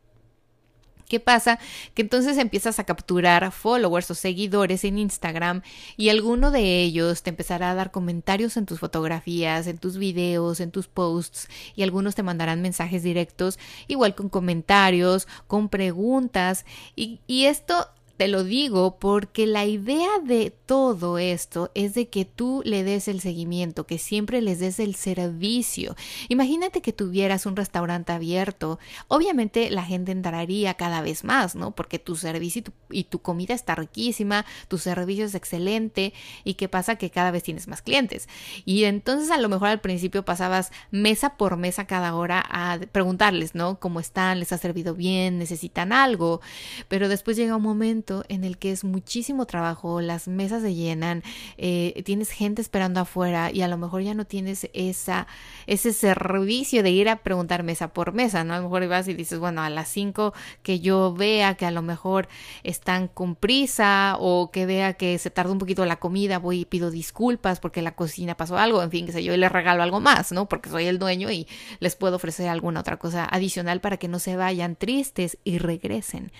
¿Qué 1.12 1.20
pasa? 1.20 1.58
Que 1.92 2.00
entonces 2.00 2.38
empiezas 2.38 2.78
a 2.78 2.84
capturar 2.84 3.52
followers 3.52 4.10
o 4.10 4.14
seguidores 4.14 4.82
en 4.84 4.96
Instagram 4.96 5.60
y 5.98 6.08
alguno 6.08 6.50
de 6.50 6.80
ellos 6.80 7.22
te 7.22 7.28
empezará 7.28 7.70
a 7.70 7.74
dar 7.74 7.90
comentarios 7.90 8.56
en 8.56 8.64
tus 8.64 8.80
fotografías, 8.80 9.66
en 9.66 9.76
tus 9.76 9.98
videos, 9.98 10.58
en 10.60 10.70
tus 10.70 10.88
posts 10.88 11.50
y 11.76 11.82
algunos 11.82 12.14
te 12.14 12.22
mandarán 12.22 12.62
mensajes 12.62 13.02
directos 13.02 13.58
igual 13.88 14.14
con 14.14 14.30
comentarios, 14.30 15.28
con 15.48 15.68
preguntas 15.68 16.64
y, 16.96 17.20
y 17.26 17.44
esto 17.44 17.88
te 18.22 18.28
lo 18.28 18.44
digo 18.44 18.98
porque 19.00 19.48
la 19.48 19.64
idea 19.64 20.20
de 20.22 20.54
todo 20.64 21.18
esto 21.18 21.72
es 21.74 21.94
de 21.94 22.08
que 22.08 22.24
tú 22.24 22.62
le 22.64 22.84
des 22.84 23.08
el 23.08 23.20
seguimiento, 23.20 23.84
que 23.84 23.98
siempre 23.98 24.40
les 24.40 24.60
des 24.60 24.78
el 24.78 24.94
servicio. 24.94 25.96
Imagínate 26.28 26.82
que 26.82 26.92
tuvieras 26.92 27.46
un 27.46 27.56
restaurante 27.56 28.12
abierto. 28.12 28.78
Obviamente 29.08 29.70
la 29.70 29.82
gente 29.82 30.12
entraría 30.12 30.74
cada 30.74 31.02
vez 31.02 31.24
más, 31.24 31.56
¿no? 31.56 31.72
Porque 31.72 31.98
tu 31.98 32.14
servicio 32.14 32.60
y 32.60 32.62
tu, 32.62 32.72
y 32.92 33.04
tu 33.04 33.18
comida 33.18 33.54
está 33.54 33.74
riquísima, 33.74 34.46
tu 34.68 34.78
servicio 34.78 35.24
es 35.24 35.34
excelente 35.34 36.12
y 36.44 36.54
qué 36.54 36.68
pasa 36.68 36.94
que 36.94 37.10
cada 37.10 37.32
vez 37.32 37.42
tienes 37.42 37.66
más 37.66 37.82
clientes. 37.82 38.28
Y 38.64 38.84
entonces 38.84 39.32
a 39.32 39.38
lo 39.38 39.48
mejor 39.48 39.66
al 39.66 39.80
principio 39.80 40.24
pasabas 40.24 40.70
mesa 40.92 41.36
por 41.36 41.56
mesa 41.56 41.88
cada 41.88 42.14
hora 42.14 42.40
a 42.48 42.78
preguntarles, 42.92 43.56
¿no? 43.56 43.80
¿Cómo 43.80 43.98
están? 43.98 44.38
¿Les 44.38 44.52
ha 44.52 44.58
servido 44.58 44.94
bien? 44.94 45.38
¿Necesitan 45.38 45.92
algo? 45.92 46.40
Pero 46.86 47.08
después 47.08 47.36
llega 47.36 47.56
un 47.56 47.64
momento 47.64 48.11
en 48.28 48.44
el 48.44 48.58
que 48.58 48.72
es 48.72 48.84
muchísimo 48.84 49.46
trabajo, 49.46 50.00
las 50.00 50.28
mesas 50.28 50.62
se 50.62 50.74
llenan, 50.74 51.22
eh, 51.56 52.02
tienes 52.04 52.30
gente 52.30 52.62
esperando 52.62 53.00
afuera 53.00 53.50
y 53.52 53.62
a 53.62 53.68
lo 53.68 53.78
mejor 53.78 54.02
ya 54.02 54.14
no 54.14 54.24
tienes 54.24 54.68
esa, 54.72 55.26
ese 55.66 55.92
servicio 55.92 56.82
de 56.82 56.90
ir 56.90 57.08
a 57.08 57.16
preguntar 57.16 57.62
mesa 57.62 57.92
por 57.92 58.12
mesa, 58.12 58.44
¿no? 58.44 58.54
A 58.54 58.58
lo 58.58 58.64
mejor 58.64 58.86
vas 58.88 59.08
y 59.08 59.14
dices, 59.14 59.38
bueno, 59.38 59.62
a 59.62 59.70
las 59.70 59.88
5 59.88 60.32
que 60.62 60.80
yo 60.80 61.14
vea 61.14 61.54
que 61.54 61.66
a 61.66 61.70
lo 61.70 61.82
mejor 61.82 62.28
están 62.62 63.08
con 63.08 63.34
prisa 63.34 64.16
o 64.18 64.50
que 64.50 64.66
vea 64.66 64.94
que 64.94 65.18
se 65.18 65.30
tarda 65.30 65.52
un 65.52 65.58
poquito 65.58 65.84
la 65.86 65.96
comida, 65.96 66.38
voy 66.38 66.60
y 66.60 66.64
pido 66.64 66.90
disculpas 66.90 67.60
porque 67.60 67.82
la 67.82 67.94
cocina 67.94 68.36
pasó 68.36 68.58
algo, 68.58 68.82
en 68.82 68.90
fin, 68.90 69.06
que 69.06 69.12
sé 69.12 69.24
yo, 69.24 69.34
y 69.34 69.36
les 69.36 69.52
regalo 69.52 69.82
algo 69.82 70.00
más, 70.00 70.32
¿no? 70.32 70.48
Porque 70.48 70.70
soy 70.70 70.86
el 70.86 70.98
dueño 70.98 71.30
y 71.30 71.46
les 71.80 71.96
puedo 71.96 72.16
ofrecer 72.16 72.48
alguna 72.48 72.80
otra 72.80 72.98
cosa 72.98 73.26
adicional 73.30 73.80
para 73.80 73.96
que 73.96 74.08
no 74.08 74.18
se 74.18 74.36
vayan 74.36 74.76
tristes 74.76 75.38
y 75.44 75.58
regresen. 75.58 76.32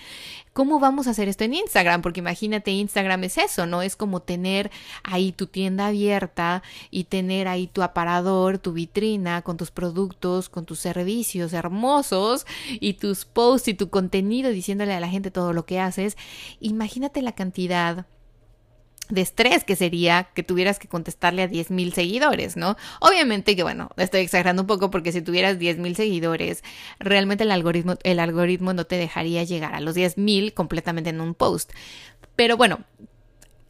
¿Cómo 0.53 0.79
vamos 0.79 1.07
a 1.07 1.11
hacer 1.11 1.29
esto 1.29 1.43
en 1.45 1.55
Instagram? 1.55 2.03
Porque 2.03 2.19
imagínate, 2.19 2.69
Instagram 2.69 3.23
es 3.23 3.39
eso, 3.39 3.65
¿no? 3.65 3.81
Es 3.81 3.95
como 3.95 4.21
tener 4.21 4.69
ahí 5.03 5.31
tu 5.31 5.47
tienda 5.47 5.87
abierta 5.87 6.61
y 6.91 7.05
tener 7.05 7.47
ahí 7.47 7.65
tu 7.65 7.81
aparador, 7.81 8.59
tu 8.59 8.71
vitrina 8.71 9.41
con 9.41 9.57
tus 9.57 9.71
productos, 9.71 10.49
con 10.49 10.65
tus 10.65 10.77
servicios 10.77 11.53
hermosos 11.53 12.45
y 12.69 12.93
tus 12.93 13.25
posts 13.25 13.69
y 13.69 13.73
tu 13.73 13.89
contenido 13.89 14.51
diciéndole 14.51 14.93
a 14.93 14.99
la 14.99 15.09
gente 15.09 15.31
todo 15.31 15.53
lo 15.53 15.65
que 15.65 15.79
haces. 15.79 16.17
Imagínate 16.59 17.23
la 17.23 17.31
cantidad 17.31 18.05
de 19.09 19.21
estrés 19.21 19.63
que 19.63 19.75
sería 19.75 20.29
que 20.33 20.43
tuvieras 20.43 20.79
que 20.79 20.87
contestarle 20.87 21.43
a 21.43 21.47
10 21.47 21.71
mil 21.71 21.93
seguidores, 21.93 22.55
¿no? 22.55 22.77
Obviamente 22.99 23.55
que 23.55 23.63
bueno, 23.63 23.89
estoy 23.97 24.21
exagerando 24.21 24.63
un 24.63 24.67
poco 24.67 24.89
porque 24.89 25.11
si 25.11 25.21
tuvieras 25.21 25.59
10 25.59 25.77
mil 25.79 25.95
seguidores, 25.95 26.63
realmente 26.99 27.43
el 27.43 27.51
algoritmo, 27.51 27.95
el 28.03 28.19
algoritmo 28.19 28.73
no 28.73 28.85
te 28.85 28.97
dejaría 28.97 29.43
llegar 29.43 29.73
a 29.73 29.81
los 29.81 29.95
10 29.95 30.17
mil 30.17 30.53
completamente 30.53 31.09
en 31.09 31.21
un 31.21 31.35
post. 31.35 31.71
Pero 32.35 32.57
bueno, 32.57 32.79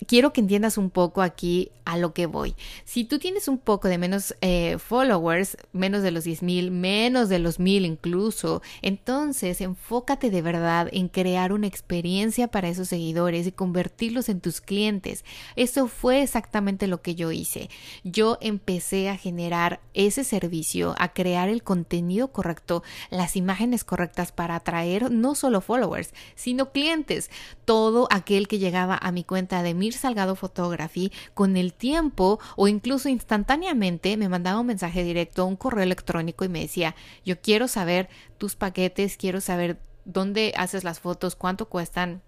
quiero 0.08 0.34
que 0.34 0.42
entiendas 0.42 0.78
un 0.78 0.90
poco 0.90 1.22
aquí 1.22 1.72
a 1.86 1.98
lo 1.98 2.14
que 2.14 2.26
voy. 2.26 2.56
Si 2.86 3.04
tú 3.04 3.20
tienes 3.20 3.48
un 3.48 3.58
poco 3.58 3.88
de 3.88 3.98
menos 3.98 4.36
eh, 4.42 4.78
followers, 4.78 5.58
menos 5.74 6.02
de 6.02 6.12
los 6.12 6.26
10.000, 6.26 6.72
menos 6.72 7.30
de 7.30 7.40
los 7.40 7.60
1000 7.60 7.86
incluso, 7.86 8.62
entonces 8.82 9.62
enfócate 9.62 10.30
de 10.30 10.42
verdad 10.42 10.88
en 10.92 11.10
crear 11.10 11.52
una 11.52 11.68
experiencia 11.68 12.48
para 12.48 12.70
esos 12.70 12.88
seguidores 12.88 13.48
y 13.48 13.52
convertirlos 13.52 14.30
en 14.30 14.42
tus 14.42 14.62
clientes. 14.62 15.26
Eso 15.56 15.88
fue 15.88 16.22
exactamente 16.22 16.88
lo 16.88 17.02
que 17.02 17.16
yo 17.16 17.32
hice. 17.32 17.70
Yo 18.04 18.38
empecé 18.42 19.10
a 19.10 19.18
generar 19.18 19.82
ese 19.94 20.24
servicio, 20.24 20.96
a 20.98 21.14
crear 21.14 21.50
el 21.50 21.64
contenido 21.64 22.30
correcto, 22.30 22.84
las 23.10 23.36
imágenes 23.36 23.84
correctas 23.84 24.32
para 24.32 24.56
atraer 24.56 25.12
no 25.12 25.36
solo 25.36 25.62
followers, 25.62 26.14
sino 26.36 26.72
clientes. 26.72 27.30
Todo 27.66 28.08
aquel 28.10 28.48
que 28.48 28.60
llegaba 28.60 28.98
a 29.02 29.12
mi 29.12 29.24
cuenta 29.24 29.64
de 29.64 29.74
Salgado 29.98 30.36
Photography 30.36 31.12
con 31.34 31.58
el 31.58 31.74
tiempo 31.74 32.40
o 32.56 32.68
incluso 32.68 33.10
instantáneamente 33.10 34.18
me 34.18 34.30
mandaba 34.30 34.60
un 34.60 34.68
mensaje 34.68 35.04
directo, 35.04 35.46
un 35.46 35.56
correo 35.56 35.84
electrónico 35.84 36.46
y 36.46 36.50
me 36.50 36.62
decía, 36.62 36.96
yo 37.26 37.40
quiero 37.40 37.68
saber 37.68 38.10
tus 38.38 38.56
paquetes, 38.56 39.18
quiero 39.18 39.42
saber 39.42 39.80
dónde 40.06 40.54
haces 40.58 40.84
las 40.84 41.00
fotos, 41.00 41.36
cuánto 41.36 41.70
cuestan, 41.70 42.22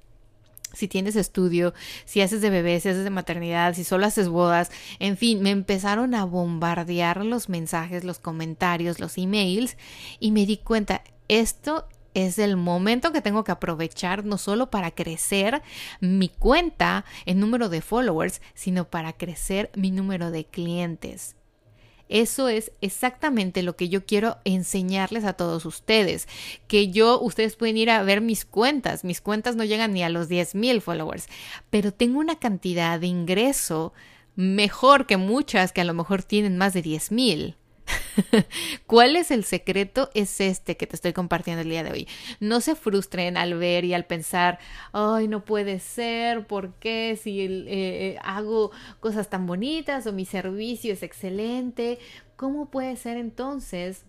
si 0.73 0.87
tienes 0.87 1.15
estudio, 1.15 1.73
si 2.05 2.21
haces 2.21 2.41
de 2.41 2.49
bebé, 2.49 2.79
si 2.79 2.89
haces 2.89 3.03
de 3.03 3.09
maternidad, 3.09 3.73
si 3.73 3.83
solo 3.83 4.05
haces 4.05 4.27
bodas, 4.27 4.71
en 4.99 5.17
fin, 5.17 5.41
me 5.41 5.51
empezaron 5.51 6.13
a 6.15 6.25
bombardear 6.25 7.25
los 7.25 7.49
mensajes, 7.49 8.03
los 8.03 8.19
comentarios, 8.19 8.99
los 8.99 9.17
emails 9.17 9.77
y 10.19 10.31
me 10.31 10.45
di 10.45 10.57
cuenta, 10.57 11.01
esto 11.27 11.87
es 12.15 12.39
el 12.39 12.57
momento 12.57 13.11
que 13.11 13.21
tengo 13.21 13.43
que 13.43 13.51
aprovechar 13.51 14.25
no 14.25 14.39
solo 14.39 14.71
para 14.71 14.89
crecer 14.91 15.61
mi 15.99 16.29
cuenta 16.29 17.05
en 17.25 17.39
número 17.39 17.69
de 17.69 17.81
followers, 17.81 18.41
sino 18.55 18.85
para 18.89 19.13
crecer 19.13 19.69
mi 19.75 19.91
número 19.91 20.31
de 20.31 20.45
clientes. 20.45 21.35
Eso 22.07 22.49
es 22.49 22.71
exactamente 22.81 23.63
lo 23.63 23.75
que 23.75 23.89
yo 23.89 24.05
quiero 24.05 24.37
enseñarles 24.45 25.25
a 25.25 25.33
todos 25.33 25.65
ustedes. 25.65 26.27
Que 26.67 26.89
yo, 26.89 27.19
ustedes 27.19 27.55
pueden 27.55 27.77
ir 27.77 27.89
a 27.89 28.03
ver 28.03 28.21
mis 28.21 28.45
cuentas. 28.45 29.03
Mis 29.03 29.21
cuentas 29.21 29.55
no 29.55 29.63
llegan 29.63 29.93
ni 29.93 30.03
a 30.03 30.09
los 30.09 30.29
10 30.29 30.55
mil 30.55 30.81
followers, 30.81 31.27
pero 31.69 31.91
tengo 31.91 32.19
una 32.19 32.37
cantidad 32.37 32.99
de 32.99 33.07
ingreso 33.07 33.91
mejor 34.35 35.07
que 35.07 35.17
muchas 35.17 35.71
que 35.71 35.81
a 35.81 35.85
lo 35.85 35.93
mejor 35.93 36.23
tienen 36.23 36.57
más 36.57 36.73
de 36.73 36.81
10 36.81 37.11
mil. 37.11 37.57
¿Cuál 38.87 39.15
es 39.15 39.31
el 39.31 39.43
secreto? 39.43 40.09
Es 40.13 40.39
este 40.41 40.77
que 40.77 40.87
te 40.87 40.95
estoy 40.95 41.13
compartiendo 41.13 41.61
el 41.61 41.69
día 41.69 41.83
de 41.83 41.91
hoy. 41.91 42.07
No 42.39 42.61
se 42.61 42.75
frustren 42.75 43.37
al 43.37 43.55
ver 43.55 43.85
y 43.85 43.93
al 43.93 44.05
pensar, 44.05 44.59
ay, 44.93 45.27
no 45.27 45.45
puede 45.45 45.79
ser, 45.79 46.47
¿por 46.47 46.73
qué? 46.73 47.19
Si 47.21 47.41
eh, 47.41 47.65
eh, 47.67 48.17
hago 48.23 48.71
cosas 48.99 49.29
tan 49.29 49.45
bonitas 49.45 50.07
o 50.07 50.13
mi 50.13 50.25
servicio 50.25 50.93
es 50.93 51.03
excelente, 51.03 51.99
¿cómo 52.35 52.69
puede 52.69 52.95
ser 52.97 53.17
entonces 53.17 54.03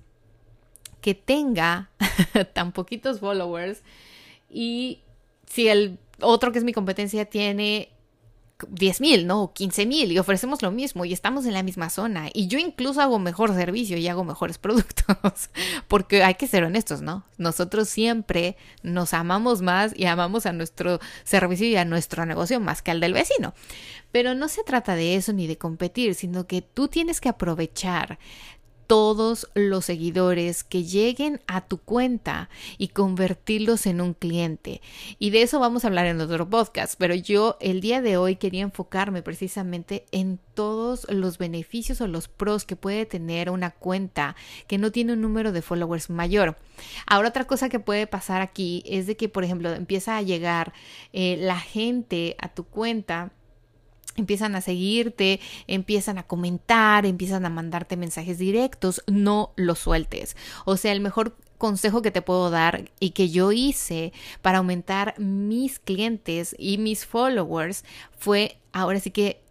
que 1.00 1.14
tenga 1.14 1.90
tan 2.52 2.72
poquitos 2.72 3.20
followers 3.20 3.82
y 4.50 5.00
si 5.46 5.68
el 5.68 5.98
otro 6.20 6.52
que 6.52 6.58
es 6.58 6.64
mi 6.64 6.72
competencia 6.72 7.26
tiene 7.26 7.90
10 8.68 9.00
mil, 9.00 9.26
¿no? 9.26 9.42
O 9.42 9.52
15 9.52 9.84
mil 9.86 10.12
y 10.12 10.18
ofrecemos 10.18 10.62
lo 10.62 10.70
mismo 10.70 11.04
y 11.04 11.12
estamos 11.12 11.44
en 11.46 11.52
la 11.52 11.62
misma 11.62 11.90
zona. 11.90 12.30
Y 12.32 12.46
yo 12.46 12.58
incluso 12.58 13.00
hago 13.00 13.18
mejor 13.18 13.54
servicio 13.54 13.98
y 13.98 14.08
hago 14.08 14.24
mejores 14.24 14.58
productos. 14.58 15.50
Porque 15.88 16.22
hay 16.22 16.34
que 16.34 16.46
ser 16.46 16.64
honestos, 16.64 17.02
¿no? 17.02 17.24
Nosotros 17.36 17.88
siempre 17.88 18.56
nos 18.82 19.12
amamos 19.12 19.62
más 19.62 19.92
y 19.96 20.06
amamos 20.06 20.46
a 20.46 20.52
nuestro 20.52 21.00
servicio 21.24 21.66
y 21.66 21.76
a 21.76 21.84
nuestro 21.84 22.24
negocio 22.24 22.60
más 22.60 22.82
que 22.82 22.90
al 22.90 23.00
del 23.00 23.12
vecino. 23.12 23.54
Pero 24.12 24.34
no 24.34 24.48
se 24.48 24.64
trata 24.64 24.94
de 24.94 25.16
eso 25.16 25.32
ni 25.32 25.46
de 25.46 25.58
competir, 25.58 26.14
sino 26.14 26.46
que 26.46 26.62
tú 26.62 26.88
tienes 26.88 27.20
que 27.20 27.28
aprovechar 27.28 28.18
todos 28.86 29.48
los 29.54 29.84
seguidores 29.84 30.64
que 30.64 30.84
lleguen 30.84 31.40
a 31.46 31.66
tu 31.66 31.78
cuenta 31.78 32.48
y 32.78 32.88
convertirlos 32.88 33.86
en 33.86 34.00
un 34.00 34.14
cliente. 34.14 34.80
Y 35.18 35.30
de 35.30 35.42
eso 35.42 35.58
vamos 35.60 35.84
a 35.84 35.88
hablar 35.88 36.06
en 36.06 36.20
otro 36.20 36.48
podcast, 36.48 36.94
pero 36.98 37.14
yo 37.14 37.56
el 37.60 37.80
día 37.80 38.00
de 38.00 38.16
hoy 38.16 38.36
quería 38.36 38.62
enfocarme 38.62 39.22
precisamente 39.22 40.06
en 40.12 40.38
todos 40.54 41.06
los 41.10 41.38
beneficios 41.38 42.00
o 42.00 42.06
los 42.06 42.28
pros 42.28 42.64
que 42.64 42.76
puede 42.76 43.06
tener 43.06 43.50
una 43.50 43.70
cuenta 43.70 44.36
que 44.66 44.78
no 44.78 44.92
tiene 44.92 45.12
un 45.14 45.20
número 45.20 45.52
de 45.52 45.62
followers 45.62 46.10
mayor. 46.10 46.56
Ahora 47.06 47.28
otra 47.28 47.46
cosa 47.46 47.68
que 47.68 47.80
puede 47.80 48.06
pasar 48.06 48.42
aquí 48.42 48.82
es 48.86 49.06
de 49.06 49.16
que, 49.16 49.28
por 49.28 49.44
ejemplo, 49.44 49.72
empieza 49.72 50.16
a 50.16 50.22
llegar 50.22 50.72
eh, 51.12 51.36
la 51.38 51.58
gente 51.58 52.36
a 52.38 52.48
tu 52.48 52.64
cuenta 52.64 53.32
empiezan 54.16 54.56
a 54.56 54.60
seguirte, 54.60 55.40
empiezan 55.66 56.18
a 56.18 56.24
comentar, 56.24 57.06
empiezan 57.06 57.46
a 57.46 57.50
mandarte 57.50 57.96
mensajes 57.96 58.38
directos, 58.38 59.02
no 59.06 59.52
los 59.56 59.78
sueltes. 59.78 60.36
O 60.64 60.76
sea, 60.76 60.92
el 60.92 61.00
mejor 61.00 61.36
consejo 61.58 62.02
que 62.02 62.10
te 62.10 62.22
puedo 62.22 62.50
dar 62.50 62.90
y 63.00 63.10
que 63.10 63.30
yo 63.30 63.52
hice 63.52 64.12
para 64.42 64.58
aumentar 64.58 65.14
mis 65.18 65.78
clientes 65.78 66.54
y 66.58 66.78
mis 66.78 67.06
followers 67.06 67.84
fue 68.18 68.58
ahora 68.72 69.00
sí 69.00 69.10
que 69.10 69.42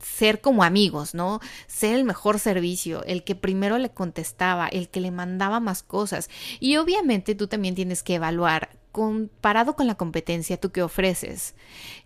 ser 0.00 0.40
como 0.40 0.64
amigos, 0.64 1.14
¿no? 1.14 1.40
Ser 1.66 1.94
el 1.94 2.04
mejor 2.04 2.38
servicio, 2.38 3.04
el 3.04 3.22
que 3.22 3.34
primero 3.34 3.78
le 3.78 3.90
contestaba, 3.90 4.66
el 4.66 4.88
que 4.88 5.00
le 5.00 5.10
mandaba 5.10 5.60
más 5.60 5.82
cosas. 5.82 6.30
Y 6.58 6.76
obviamente 6.76 7.34
tú 7.34 7.48
también 7.48 7.74
tienes 7.74 8.02
que 8.02 8.14
evaluar 8.14 8.70
comparado 8.92 9.76
con 9.76 9.86
la 9.86 9.94
competencia, 9.94 10.58
¿tú 10.58 10.70
qué 10.70 10.82
ofreces? 10.82 11.54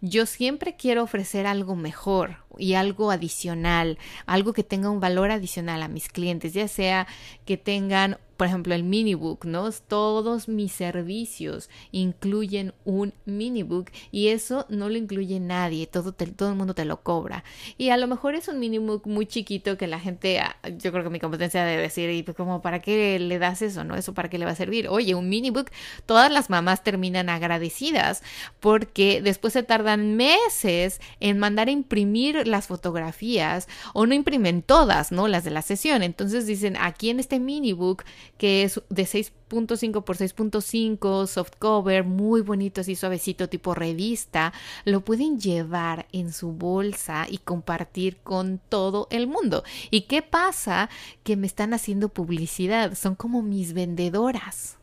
Yo 0.01 0.27
siempre 0.27 0.77
quiero 0.77 1.03
ofrecer 1.03 1.47
algo 1.47 1.77
mejor 1.77 2.45
y 2.59 2.75
algo 2.75 3.11
adicional, 3.11 3.99
algo 4.27 4.53
que 4.53 4.65
tenga 4.65 4.91
un 4.91 5.01
valor 5.01 5.31
adicional 5.31 5.83
a 5.83 5.89
mis 5.89 6.09
clientes, 6.09 6.53
ya 6.53 6.69
sea 6.69 7.07
que 7.45 7.57
tengan 7.57 8.19
por 8.37 8.47
ejemplo, 8.47 8.75
el 8.75 8.83
minibook, 8.83 9.45
¿no? 9.45 9.71
Todos 9.73 10.49
mis 10.49 10.73
servicios 10.73 11.71
incluyen 11.93 12.75
un 12.85 13.13
minibook 13.25 13.91
y 14.11 14.29
eso 14.29 14.67
no 14.69 14.89
lo 14.89 14.97
incluye 14.97 15.41
nadie, 15.41 15.87
todo, 15.87 16.13
todo 16.13 16.49
el 16.49 16.57
mundo 16.57 16.75
te 16.75 16.85
lo 16.85 17.03
cobra. 17.03 17.45
Y 17.79 17.91
a 17.91 17.97
lo 17.97 18.07
mejor 18.07 18.35
es 18.35 18.49
un 18.49 18.59
minibook 18.59 19.07
muy 19.07 19.27
chiquito 19.27 19.77
que 19.77 19.87
la 19.87 20.01
gente, 20.01 20.41
ah, 20.41 20.57
yo 20.79 20.93
creo 20.93 21.05
que 21.05 21.11
mi 21.11 21.21
competencia 21.21 21.65
debe 21.65 21.83
decir, 21.83 22.11
y 22.11 22.23
pues 22.23 22.37
como, 22.37 22.63
¿para 22.63 22.81
qué 22.81 23.19
le 23.19 23.39
das 23.39 23.63
eso, 23.63 23.85
no? 23.85 23.97
¿Eso 23.97 24.15
para 24.15 24.29
qué 24.29 24.39
le 24.39 24.45
va 24.45 24.53
a 24.53 24.57
servir? 24.57 24.89
Oye, 24.89 25.15
un 25.15 25.29
minibook, 25.29 25.71
todas 26.07 26.31
las 26.31 26.51
mamás 26.51 26.83
terminan 26.83 27.29
agradecidas 27.29 28.23
porque 28.61 29.21
después 29.23 29.53
se 29.53 29.63
tardan 29.63 30.17
meses 30.17 31.01
en 31.21 31.39
mandar 31.39 31.69
a 31.69 31.73
imprimir 31.73 32.47
las 32.47 32.67
fotografías 32.67 33.69
o 33.93 34.07
no 34.07 34.15
imprimen 34.15 34.63
todas, 34.63 35.13
¿no? 35.13 35.29
Las 35.29 35.45
de 35.45 35.51
la 35.51 35.63
sesión. 35.63 36.03
Entonces 36.03 36.47
dicen, 36.47 36.77
aquí 36.79 37.11
en 37.11 37.21
este 37.21 37.39
minibook 37.39 38.05
que 38.39 38.65
es 38.65 38.81
de 38.89 39.05
6.5 39.05 40.05
por 40.05 40.17
6.5, 40.17 41.27
soft 41.27 41.53
cover, 41.59 42.05
muy 42.05 42.41
bonito, 42.41 42.81
así 42.81 42.97
suavecito, 42.97 43.49
tipo 43.49 43.75
revista, 43.75 44.53
lo 44.85 45.03
pueden 45.03 45.39
llevar 45.39 46.07
en 46.13 46.33
su 46.33 46.53
bolsa 46.53 47.27
y 47.29 47.39
compartir 47.39 48.19
con 48.19 48.61
todo 48.69 49.07
el 49.11 49.27
mundo. 49.27 49.65
¿Y 49.91 50.03
qué 50.03 50.23
pasa? 50.23 50.91
Que 51.23 51.37
me 51.37 51.47
están 51.47 51.75
haciendo 51.75 52.09
publicidad, 52.09 52.95
son 52.95 53.15
como 53.15 53.43
mis 53.43 53.73
vendedoras. 53.73 54.79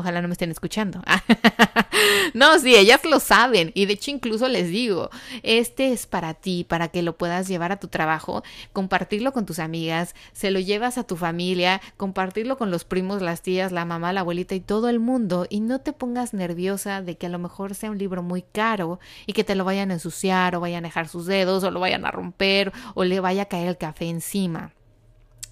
Ojalá 0.00 0.22
no 0.22 0.28
me 0.28 0.32
estén 0.32 0.50
escuchando. 0.50 1.02
no, 2.34 2.58
sí, 2.58 2.74
ellas 2.74 3.04
lo 3.04 3.20
saben. 3.20 3.70
Y 3.74 3.84
de 3.84 3.92
hecho 3.92 4.10
incluso 4.10 4.48
les 4.48 4.68
digo, 4.68 5.10
este 5.42 5.92
es 5.92 6.06
para 6.06 6.32
ti, 6.32 6.64
para 6.64 6.88
que 6.88 7.02
lo 7.02 7.18
puedas 7.18 7.48
llevar 7.48 7.70
a 7.70 7.78
tu 7.78 7.88
trabajo, 7.88 8.42
compartirlo 8.72 9.34
con 9.34 9.44
tus 9.44 9.58
amigas, 9.58 10.14
se 10.32 10.50
lo 10.50 10.58
llevas 10.58 10.96
a 10.96 11.04
tu 11.04 11.16
familia, 11.16 11.82
compartirlo 11.98 12.56
con 12.56 12.70
los 12.70 12.84
primos, 12.84 13.20
las 13.20 13.42
tías, 13.42 13.72
la 13.72 13.84
mamá, 13.84 14.14
la 14.14 14.20
abuelita 14.20 14.54
y 14.54 14.60
todo 14.60 14.88
el 14.88 15.00
mundo. 15.00 15.46
Y 15.50 15.60
no 15.60 15.80
te 15.80 15.92
pongas 15.92 16.32
nerviosa 16.32 17.02
de 17.02 17.18
que 17.18 17.26
a 17.26 17.30
lo 17.30 17.38
mejor 17.38 17.74
sea 17.74 17.90
un 17.90 17.98
libro 17.98 18.22
muy 18.22 18.40
caro 18.40 19.00
y 19.26 19.34
que 19.34 19.44
te 19.44 19.54
lo 19.54 19.64
vayan 19.66 19.90
a 19.90 19.94
ensuciar 19.94 20.56
o 20.56 20.60
vayan 20.60 20.86
a 20.86 20.88
dejar 20.88 21.08
sus 21.08 21.26
dedos 21.26 21.62
o 21.62 21.70
lo 21.70 21.80
vayan 21.80 22.06
a 22.06 22.10
romper 22.10 22.72
o 22.94 23.04
le 23.04 23.20
vaya 23.20 23.42
a 23.42 23.46
caer 23.46 23.68
el 23.68 23.76
café 23.76 24.08
encima. 24.08 24.72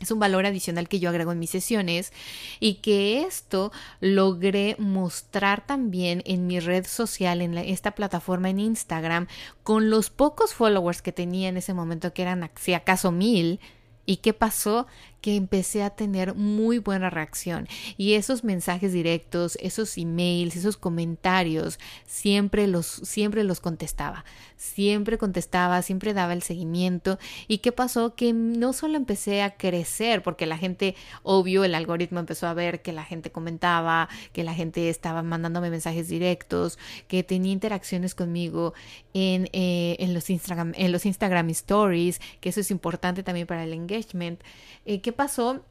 Es 0.00 0.12
un 0.12 0.20
valor 0.20 0.46
adicional 0.46 0.88
que 0.88 1.00
yo 1.00 1.08
agrego 1.08 1.32
en 1.32 1.40
mis 1.40 1.50
sesiones 1.50 2.12
y 2.60 2.74
que 2.74 3.22
esto 3.22 3.72
logré 4.00 4.76
mostrar 4.78 5.66
también 5.66 6.22
en 6.24 6.46
mi 6.46 6.60
red 6.60 6.86
social, 6.86 7.42
en 7.42 7.58
esta 7.58 7.92
plataforma 7.92 8.48
en 8.48 8.60
Instagram, 8.60 9.26
con 9.64 9.90
los 9.90 10.10
pocos 10.10 10.54
followers 10.54 11.02
que 11.02 11.12
tenía 11.12 11.48
en 11.48 11.56
ese 11.56 11.74
momento, 11.74 12.12
que 12.12 12.22
eran 12.22 12.48
si 12.56 12.74
acaso 12.74 13.10
mil. 13.10 13.60
¿Y 14.06 14.18
qué 14.18 14.32
pasó? 14.32 14.86
Que 15.20 15.36
empecé 15.36 15.82
a 15.82 15.90
tener 15.90 16.34
muy 16.34 16.78
buena 16.78 17.10
reacción 17.10 17.68
y 17.96 18.14
esos 18.14 18.44
mensajes 18.44 18.92
directos, 18.92 19.58
esos 19.60 19.96
emails, 19.98 20.56
esos 20.56 20.76
comentarios, 20.76 21.78
siempre 22.06 22.66
los 22.66 22.86
siempre 22.86 23.44
los 23.44 23.60
contestaba. 23.60 24.24
Siempre 24.56 25.18
contestaba, 25.18 25.82
siempre 25.82 26.14
daba 26.14 26.32
el 26.32 26.42
seguimiento 26.42 27.18
y 27.46 27.58
qué 27.58 27.70
pasó 27.70 28.16
que 28.16 28.32
no 28.32 28.72
solo 28.72 28.96
empecé 28.96 29.42
a 29.42 29.56
crecer 29.56 30.22
porque 30.24 30.46
la 30.46 30.58
gente 30.58 30.96
obvio 31.22 31.62
el 31.62 31.76
algoritmo 31.76 32.18
empezó 32.18 32.48
a 32.48 32.54
ver 32.54 32.82
que 32.82 32.92
la 32.92 33.04
gente 33.04 33.30
comentaba, 33.30 34.08
que 34.32 34.42
la 34.42 34.54
gente 34.54 34.88
estaba 34.88 35.22
mandándome 35.22 35.70
mensajes 35.70 36.08
directos, 36.08 36.76
que 37.06 37.22
tenía 37.22 37.52
interacciones 37.52 38.16
conmigo 38.16 38.74
en, 39.14 39.48
eh, 39.52 39.96
en 40.00 40.12
los 40.12 40.28
Instagram 40.28 40.72
en 40.74 40.90
los 40.90 41.06
Instagram 41.06 41.50
stories, 41.50 42.20
que 42.40 42.48
eso 42.48 42.60
es 42.60 42.70
importante 42.72 43.22
también 43.22 43.46
para 43.46 43.64
el 43.64 43.72
engagement. 43.72 44.40
Eh, 44.84 45.00
¿Qué 45.08 45.12
pasó? 45.14 45.64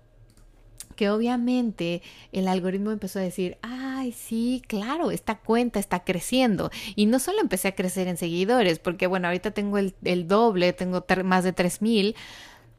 que 0.95 1.11
obviamente 1.11 2.01
el 2.31 2.47
algoritmo 2.47 2.89
empezó 2.89 3.19
a 3.19 3.21
decir, 3.21 3.59
ay, 3.61 4.11
sí, 4.13 4.63
claro, 4.67 5.11
esta 5.11 5.37
cuenta 5.37 5.79
está 5.79 6.03
creciendo. 6.03 6.71
Y 6.95 7.05
no 7.05 7.19
solo 7.19 7.39
empecé 7.39 7.67
a 7.67 7.75
crecer 7.75 8.07
en 8.07 8.17
seguidores, 8.17 8.79
porque 8.79 9.05
bueno, 9.05 9.27
ahorita 9.27 9.51
tengo 9.51 9.77
el, 9.77 9.93
el 10.03 10.27
doble, 10.27 10.73
tengo 10.73 11.05
más 11.23 11.43
de 11.43 11.53
3000, 11.53 12.15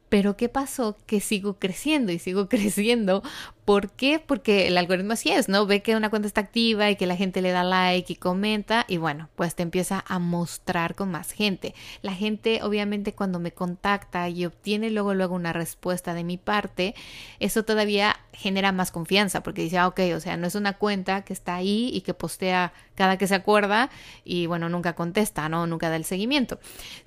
pero 0.09 0.35
¿qué 0.35 0.49
pasó? 0.49 0.97
Que 1.05 1.21
sigo 1.21 1.59
creciendo 1.59 2.11
y 2.11 2.19
sigo 2.19 2.49
creciendo 2.49 3.23
¿Por 3.69 3.91
qué? 3.91 4.17
Porque 4.17 4.65
el 4.65 4.79
algoritmo 4.79 5.13
así 5.13 5.29
es, 5.29 5.47
¿no? 5.47 5.67
Ve 5.67 5.83
que 5.83 5.95
una 5.95 6.09
cuenta 6.09 6.27
está 6.27 6.41
activa 6.41 6.89
y 6.89 6.95
que 6.95 7.05
la 7.05 7.15
gente 7.15 7.39
le 7.39 7.51
da 7.51 7.63
like 7.63 8.13
y 8.13 8.15
comenta 8.15 8.83
y 8.87 8.97
bueno, 8.97 9.29
pues 9.35 9.53
te 9.53 9.61
empieza 9.61 10.03
a 10.07 10.17
mostrar 10.17 10.95
con 10.95 11.11
más 11.11 11.31
gente. 11.33 11.75
La 12.01 12.15
gente 12.15 12.61
obviamente 12.63 13.13
cuando 13.13 13.37
me 13.37 13.51
contacta 13.51 14.27
y 14.27 14.43
obtiene 14.47 14.89
luego 14.89 15.13
luego 15.13 15.35
una 15.35 15.53
respuesta 15.53 16.15
de 16.15 16.23
mi 16.23 16.37
parte, 16.37 16.95
eso 17.39 17.63
todavía 17.63 18.15
genera 18.33 18.71
más 18.71 18.89
confianza 18.89 19.43
porque 19.43 19.61
dice, 19.61 19.77
ah, 19.77 19.87
ok, 19.87 19.99
o 20.15 20.19
sea, 20.19 20.35
no 20.35 20.47
es 20.47 20.55
una 20.55 20.73
cuenta 20.73 21.23
que 21.23 21.33
está 21.33 21.53
ahí 21.53 21.91
y 21.93 22.01
que 22.01 22.15
postea 22.15 22.73
cada 22.95 23.17
que 23.17 23.27
se 23.27 23.35
acuerda 23.35 23.91
y 24.25 24.47
bueno, 24.47 24.69
nunca 24.69 24.93
contesta, 24.93 25.47
¿no? 25.47 25.67
Nunca 25.67 25.89
da 25.89 25.95
el 25.95 26.05
seguimiento. 26.05 26.59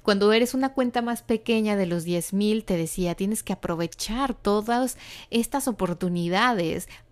Cuando 0.04 0.32
eres 0.32 0.54
una 0.54 0.74
cuenta 0.74 1.02
más 1.02 1.22
pequeña 1.22 1.74
de 1.74 1.86
los 1.86 2.06
10.000, 2.06 2.64
te 2.64 2.76
decía, 2.76 3.16
tienes 3.16 3.42
que 3.42 3.52
aprovechar 3.52 4.34
todas 4.34 4.96
estas 5.30 5.66
oportunidades 5.66 6.51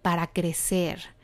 para 0.03 0.27
crecer. 0.27 1.15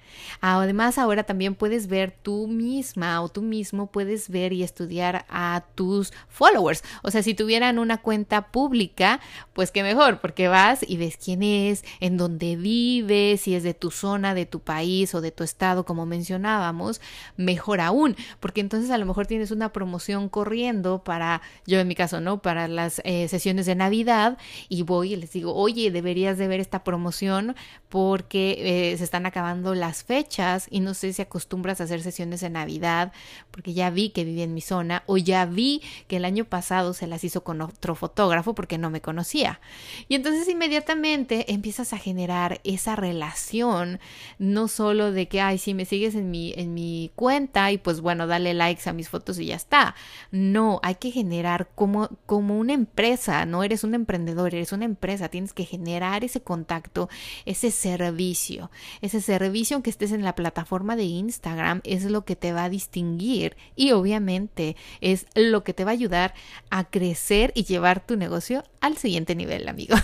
Además, 0.41 0.99
ahora 0.99 1.25
también 1.25 1.55
puedes 1.55 1.87
ver 1.87 2.15
tú 2.23 2.47
misma 2.47 3.21
o 3.23 3.29
tú 3.29 3.43
mismo 3.43 3.87
puedes 3.89 4.29
ver 4.29 4.53
y 4.53 4.63
estudiar 4.63 5.25
a 5.29 5.65
tus 5.75 6.13
followers. 6.29 6.83
O 7.03 7.11
sea, 7.11 7.23
si 7.23 7.35
tuvieran 7.35 7.79
una 7.79 7.99
cuenta 7.99 8.49
pública, 8.49 9.21
pues 9.53 9.71
qué 9.71 9.83
mejor, 9.83 10.21
porque 10.21 10.49
vas 10.49 10.85
y 10.87 10.97
ves 10.97 11.17
quién 11.17 11.43
es, 11.43 11.85
en 12.01 12.17
dónde 12.17 12.57
vive, 12.57 13.37
si 13.39 13.55
es 13.55 13.63
de 13.63 13.75
tu 13.75 13.91
zona, 13.91 14.35
de 14.35 14.47
tu 14.47 14.61
país 14.61 15.15
o 15.15 15.21
de 15.21 15.33
tu 15.33 15.45
estado, 15.45 15.85
como 15.85 16.07
mencionábamos, 16.07 17.01
mejor 17.37 17.81
aún, 17.81 18.17
porque 18.41 18.61
entonces 18.61 18.91
a 18.91 18.99
lo 18.99 19.07
mejor 19.07 19.27
tienes 19.27 19.51
una 19.51 19.73
promoción 19.73 20.29
corriendo 20.29 21.03
para, 21.05 21.43
yo 21.67 21.79
en 21.79 21.89
mi 21.89 21.95
caso, 21.95 22.21
¿no? 22.21 22.43
Para 22.43 22.69
las 22.69 23.01
eh, 23.05 23.29
sesiones 23.29 23.67
de 23.67 23.75
Navidad 23.75 24.39
y 24.69 24.83
voy 24.83 25.15
y 25.15 25.17
les 25.17 25.33
digo, 25.33 25.55
oye, 25.55 25.91
deberías 25.91 26.39
de 26.39 26.49
ver 26.49 26.61
esta 26.61 26.85
promoción 26.85 27.57
porque 27.89 28.93
eh, 28.93 28.99
se 28.99 29.05
están 29.05 29.27
acabando 29.27 29.75
las 29.75 30.06
fechas 30.07 30.67
y 30.71 30.81
no 30.81 30.95
sé 30.95 31.13
si 31.13 31.23
acostumbras 31.23 31.81
a 31.81 31.85
hacer 31.85 32.03
sesiones 32.03 32.41
de 32.41 32.51
Navidad 32.51 33.13
porque 33.51 33.75
ya 33.75 33.91
vi 33.91 34.11
que 34.11 34.25
vive 34.25 34.45
en 34.45 34.55
mi 34.55 34.61
zona 34.61 35.03
o 35.07 35.17
ya 35.17 35.45
vi 35.45 35.83
que 36.09 36.17
el 36.17 36.25
año 36.25 36.45
pasado 36.45 36.95
se 36.95 37.07
las 37.07 37.25
hizo 37.25 37.43
con 37.43 37.61
otro 37.61 37.95
fotógrafo 37.95 38.55
porque 38.55 38.79
no 38.79 38.91
me 38.91 39.01
conocía. 39.01 39.61
Y 40.09 40.15
entonces 40.15 40.49
inmediatamente 40.49 41.53
empiezas 41.53 41.93
a 41.93 41.99
generar 41.99 42.61
esa 42.65 42.97
relación, 42.97 44.01
no 44.39 44.69
solo 44.69 45.13
de 45.13 45.29
que, 45.29 45.41
ay, 45.41 45.59
si 45.59 45.75
me 45.75 45.85
sigues 45.85 46.15
en 46.15 46.31
mi, 46.31 46.53
en 46.57 46.75
mi 46.75 47.11
cuenta 47.15 47.73
y 47.73 47.79
pues 47.79 48.01
bueno, 48.01 48.27
dale 48.27 48.55
likes 48.55 48.89
a 48.89 48.93
mis 48.93 49.09
fotos 49.09 49.39
y 49.39 49.47
ya 49.47 49.57
está. 49.57 49.95
No, 50.31 50.81
hay 50.83 50.97
que 50.97 51.11
generar 51.11 51.69
como, 51.75 52.09
como 52.27 52.59
una 52.59 52.73
empresa, 52.73 53.45
no 53.47 53.63
eres 53.63 53.85
un 53.85 53.95
emprendedor, 53.95 54.55
eres 54.55 54.73
una 54.73 54.85
empresa, 54.85 55.29
tienes 55.29 55.53
que 55.53 55.65
generar 55.65 56.25
ese 56.25 56.41
contacto, 56.41 57.09
ese 57.45 57.71
servicio, 57.71 58.71
ese 59.01 59.21
servicio 59.21 59.77
que 59.87 59.91
estés 59.91 60.11
en 60.11 60.25
la 60.25 60.35
plataforma 60.35 60.97
de 60.97 61.05
Instagram 61.05 61.81
es 61.85 62.03
lo 62.07 62.25
que 62.25 62.35
te 62.35 62.53
va 62.53 62.65
a 62.65 62.69
distinguir 62.69 63.57
y 63.77 63.93
obviamente 63.93 64.75
es 65.01 65.27
lo 65.37 65.63
que 65.63 65.75
te 65.75 65.85
va 65.85 65.93
a 65.93 65.95
ayudar 65.95 66.35
a 66.71 66.91
crecer 66.91 67.53
y 67.55 67.63
llevar 67.63 68.05
tu 68.05 68.17
negocio 68.17 68.65
al 68.81 68.97
siguiente 68.97 69.37
nivel, 69.37 69.69
amigo. 69.69 69.95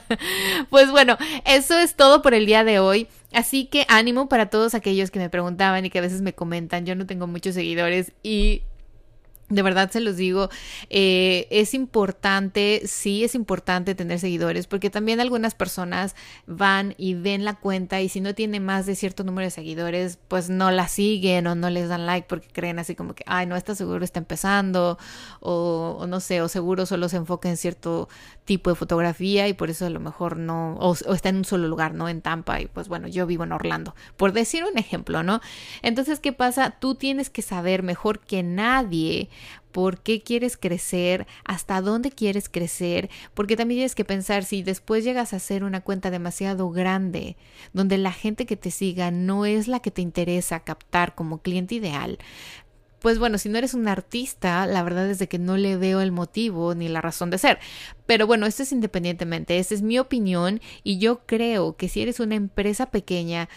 pues 0.70 0.90
bueno, 0.90 1.18
eso 1.44 1.78
es 1.78 1.94
todo 1.94 2.22
por 2.22 2.32
el 2.32 2.46
día 2.46 2.64
de 2.64 2.78
hoy. 2.78 3.06
Así 3.34 3.66
que 3.66 3.84
ánimo 3.90 4.30
para 4.30 4.48
todos 4.48 4.74
aquellos 4.74 5.10
que 5.10 5.18
me 5.18 5.28
preguntaban 5.28 5.84
y 5.84 5.90
que 5.90 5.98
a 5.98 6.02
veces 6.02 6.22
me 6.22 6.32
comentan, 6.32 6.86
yo 6.86 6.94
no 6.94 7.04
tengo 7.04 7.26
muchos 7.26 7.54
seguidores 7.54 8.12
y 8.22 8.62
de 9.48 9.62
verdad 9.62 9.90
se 9.90 10.00
los 10.00 10.16
digo, 10.16 10.50
eh, 10.90 11.46
es 11.50 11.72
importante, 11.72 12.82
sí 12.84 13.24
es 13.24 13.34
importante 13.34 13.94
tener 13.94 14.20
seguidores, 14.20 14.66
porque 14.66 14.90
también 14.90 15.20
algunas 15.20 15.54
personas 15.54 16.14
van 16.46 16.94
y 16.98 17.14
ven 17.14 17.44
la 17.44 17.54
cuenta 17.54 18.00
y 18.02 18.10
si 18.10 18.20
no 18.20 18.34
tiene 18.34 18.60
más 18.60 18.84
de 18.84 18.94
cierto 18.94 19.24
número 19.24 19.46
de 19.46 19.50
seguidores, 19.50 20.18
pues 20.28 20.50
no 20.50 20.70
la 20.70 20.86
siguen 20.88 21.46
o 21.46 21.54
no 21.54 21.70
les 21.70 21.88
dan 21.88 22.04
like 22.04 22.26
porque 22.28 22.48
creen 22.48 22.78
así 22.78 22.94
como 22.94 23.14
que, 23.14 23.24
ay, 23.26 23.46
no 23.46 23.56
está 23.56 23.74
seguro, 23.74 24.04
está 24.04 24.18
empezando, 24.18 24.98
o, 25.40 26.04
no 26.06 26.20
sé, 26.20 26.42
o 26.42 26.48
seguro 26.48 26.84
solo 26.84 27.08
se 27.08 27.16
enfoca 27.16 27.48
en 27.48 27.56
cierto 27.56 28.08
tipo 28.44 28.70
de 28.70 28.76
fotografía 28.76 29.48
y 29.48 29.54
por 29.54 29.70
eso 29.70 29.86
a 29.86 29.90
lo 29.90 30.00
mejor 30.00 30.36
no, 30.36 30.74
o, 30.74 30.94
o 31.06 31.14
está 31.14 31.30
en 31.30 31.36
un 31.36 31.44
solo 31.44 31.68
lugar, 31.68 31.94
¿no? 31.94 32.08
En 32.08 32.20
Tampa 32.20 32.60
y 32.60 32.66
pues 32.66 32.88
bueno, 32.88 33.08
yo 33.08 33.26
vivo 33.26 33.44
en 33.44 33.52
Orlando, 33.52 33.94
por 34.18 34.32
decir 34.32 34.64
un 34.70 34.76
ejemplo, 34.76 35.22
¿no? 35.22 35.40
Entonces, 35.82 36.20
¿qué 36.20 36.32
pasa? 36.32 36.76
Tú 36.78 36.94
tienes 36.94 37.30
que 37.30 37.40
saber 37.40 37.82
mejor 37.82 38.20
que 38.20 38.42
nadie 38.42 39.30
por 39.72 40.00
qué 40.00 40.22
quieres 40.22 40.56
crecer, 40.56 41.26
hasta 41.44 41.80
dónde 41.80 42.10
quieres 42.10 42.48
crecer, 42.48 43.10
porque 43.34 43.56
también 43.56 43.78
tienes 43.78 43.94
que 43.94 44.04
pensar 44.04 44.44
si 44.44 44.62
después 44.62 45.04
llegas 45.04 45.32
a 45.32 45.36
hacer 45.36 45.64
una 45.64 45.80
cuenta 45.80 46.10
demasiado 46.10 46.70
grande, 46.70 47.36
donde 47.72 47.98
la 47.98 48.12
gente 48.12 48.46
que 48.46 48.56
te 48.56 48.70
siga 48.70 49.10
no 49.10 49.46
es 49.46 49.68
la 49.68 49.80
que 49.80 49.90
te 49.90 50.02
interesa 50.02 50.60
captar 50.60 51.14
como 51.14 51.42
cliente 51.42 51.74
ideal, 51.74 52.18
pues 53.00 53.18
bueno, 53.18 53.38
si 53.38 53.48
no 53.48 53.58
eres 53.58 53.74
un 53.74 53.86
artista, 53.86 54.66
la 54.66 54.82
verdad 54.82 55.08
es 55.08 55.26
que 55.28 55.38
no 55.38 55.56
le 55.56 55.76
veo 55.76 56.00
el 56.00 56.12
motivo 56.12 56.74
ni 56.74 56.88
la 56.88 57.00
razón 57.00 57.30
de 57.30 57.38
ser. 57.38 57.58
Pero 58.06 58.26
bueno, 58.26 58.46
esto 58.46 58.62
es 58.62 58.72
independientemente, 58.72 59.58
esta 59.58 59.74
es 59.74 59.82
mi 59.82 59.98
opinión 59.98 60.60
y 60.82 60.98
yo 60.98 61.20
creo 61.26 61.76
que 61.76 61.88
si 61.88 62.02
eres 62.02 62.20
una 62.20 62.34
empresa 62.34 62.90
pequeña, 62.90 63.48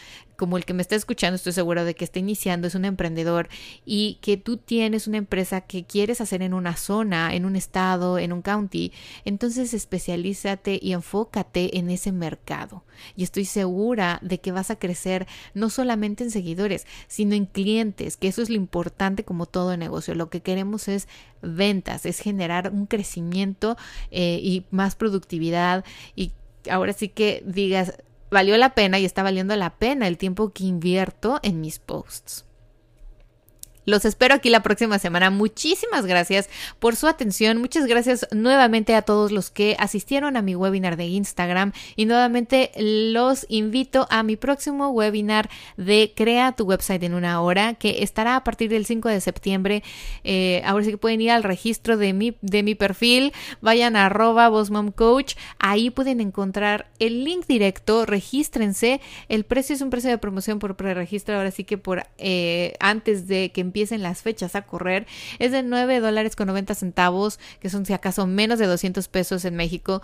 como 0.42 0.58
el 0.58 0.66
que 0.66 0.74
me 0.74 0.82
está 0.82 0.96
escuchando, 0.96 1.36
estoy 1.36 1.54
seguro 1.54 1.86
de 1.86 1.94
que 1.94 2.04
está 2.04 2.18
iniciando, 2.18 2.66
es 2.66 2.74
un 2.74 2.84
emprendedor 2.84 3.48
y 3.86 4.18
que 4.22 4.38
tú 4.38 4.58
tienes 4.58 5.06
una 5.06 5.18
empresa 5.18 5.62
que 5.62 5.84
quieres 5.84 6.20
hacer 6.20 6.42
en 6.42 6.56
una 6.56 6.78
zona, 6.78 7.36
en 7.36 7.46
un 7.46 7.56
estado, 7.56 8.18
en 8.18 8.34
un 8.34 8.42
county, 8.42 8.92
entonces 9.24 9.76
especialízate 9.76 10.80
y 10.82 10.94
enfócate 10.94 11.78
en 11.78 11.92
ese 11.92 12.12
mercado. 12.12 12.84
Y 13.16 13.22
estoy 13.22 13.46
segura 13.46 14.18
de 14.24 14.40
que 14.40 14.52
vas 14.52 14.72
a 14.72 14.80
crecer 14.80 15.28
no 15.54 15.70
solamente 15.70 16.24
en 16.24 16.32
seguidores, 16.32 16.88
sino 17.08 17.36
en 17.36 17.46
clientes, 17.46 18.18
que 18.18 18.28
eso 18.28 18.42
es 18.42 18.50
lo 18.50 18.56
importante 18.56 19.24
como 19.24 19.46
todo 19.46 19.78
negocio. 19.78 20.16
Lo 20.16 20.32
que 20.32 20.42
queremos 20.42 20.88
es 20.88 21.08
ventas, 21.44 22.08
es 22.08 22.20
generar 22.20 22.72
un 22.74 22.88
crecimiento 22.88 23.78
eh, 24.10 24.40
y 24.42 24.66
más 24.72 24.96
productividad 24.96 25.86
y 26.16 26.32
ahora 26.68 26.94
sí 26.94 27.10
que 27.10 27.44
digas, 27.46 27.94
valió 28.32 28.58
la 28.58 28.74
pena 28.74 28.98
y 28.98 29.06
está 29.06 29.22
valiendo 29.22 29.56
la 29.56 29.76
pena 29.76 30.08
el 30.08 30.18
tiempo 30.18 30.52
que 30.52 30.64
invierto 30.64 31.40
en 31.44 31.62
mis 31.62 31.78
posts. 31.80 32.46
Los 33.86 34.06
espero 34.06 34.36
aquí 34.36 34.50
la 34.50 34.62
próxima 34.62 35.00
semana. 35.00 35.32
Muchísimas 35.32 36.06
gracias 36.06 36.50
por 36.80 36.96
su 36.96 37.08
atención. 37.08 37.58
Muchas 37.58 37.88
gracias 37.88 38.28
nuevamente 38.32 38.94
a 38.94 39.02
todos 39.02 39.32
los 39.32 39.50
que 39.50 39.76
asistieron 39.80 40.38
a 40.38 40.44
mi 40.44 40.56
webinar 40.56 40.98
de 40.98 41.06
Instagram 41.06 41.74
y 41.96 42.06
nuevamente 42.06 42.72
los 42.78 43.46
invito 43.50 44.08
a 44.12 44.22
mi 44.22 44.36
próximo 44.36 44.90
webinar 44.90 45.50
de 45.78 46.14
Crea 46.16 46.52
tu 46.52 46.66
website 46.66 47.02
en 47.04 47.16
una 47.16 47.42
hora 47.42 47.74
que 47.74 48.04
estará 48.04 48.36
a 48.36 48.44
partir 48.44 48.70
del 48.70 48.86
5 48.86 49.10
de 49.10 49.20
septiembre. 49.20 49.84
Eh, 50.24 50.62
ahora 50.66 50.86
sí 50.86 50.92
que 50.92 50.98
pueden 50.98 51.22
ir 51.22 51.32
al 51.32 51.44
registro 51.44 51.98
de 51.98 52.14
mi, 52.14 52.38
de 52.42 52.62
mi 52.62 52.76
perfil. 52.76 53.34
Vayan 53.62 53.96
a 53.96 54.06
arroba 54.06 54.52
Coach. 54.96 55.36
Ahí 55.58 55.90
pueden 55.90 56.22
encontrar 56.22 56.92
el 57.00 57.24
link 57.24 57.48
directo. 57.48 58.06
Regístrense. 58.06 59.02
El 59.28 59.44
precio 59.44 59.76
es 59.76 59.82
un 59.82 59.90
precio 59.90 60.12
de 60.12 60.20
promoción 60.20 60.60
por 60.60 60.76
preregistro. 60.76 61.36
Ahora 61.36 61.50
sí 61.50 61.64
que 61.64 61.78
por 61.80 62.06
eh, 62.20 62.74
antes 62.80 63.28
de 63.28 63.52
que 63.52 63.71
empiecen 63.72 64.04
las 64.04 64.22
fechas 64.22 64.56
a 64.56 64.64
correr 64.64 65.08
es 65.40 65.54
de 65.54 65.64
9 65.64 66.02
dólares 66.02 66.36
con 66.36 66.48
90 66.48 66.76
centavos, 66.76 67.40
que 67.62 67.70
son 67.70 67.86
si 67.86 67.94
acaso 67.94 68.28
menos 68.28 68.60
de 68.60 68.66
200 68.66 69.08
pesos 69.08 69.46
en 69.46 69.56
México. 69.56 70.02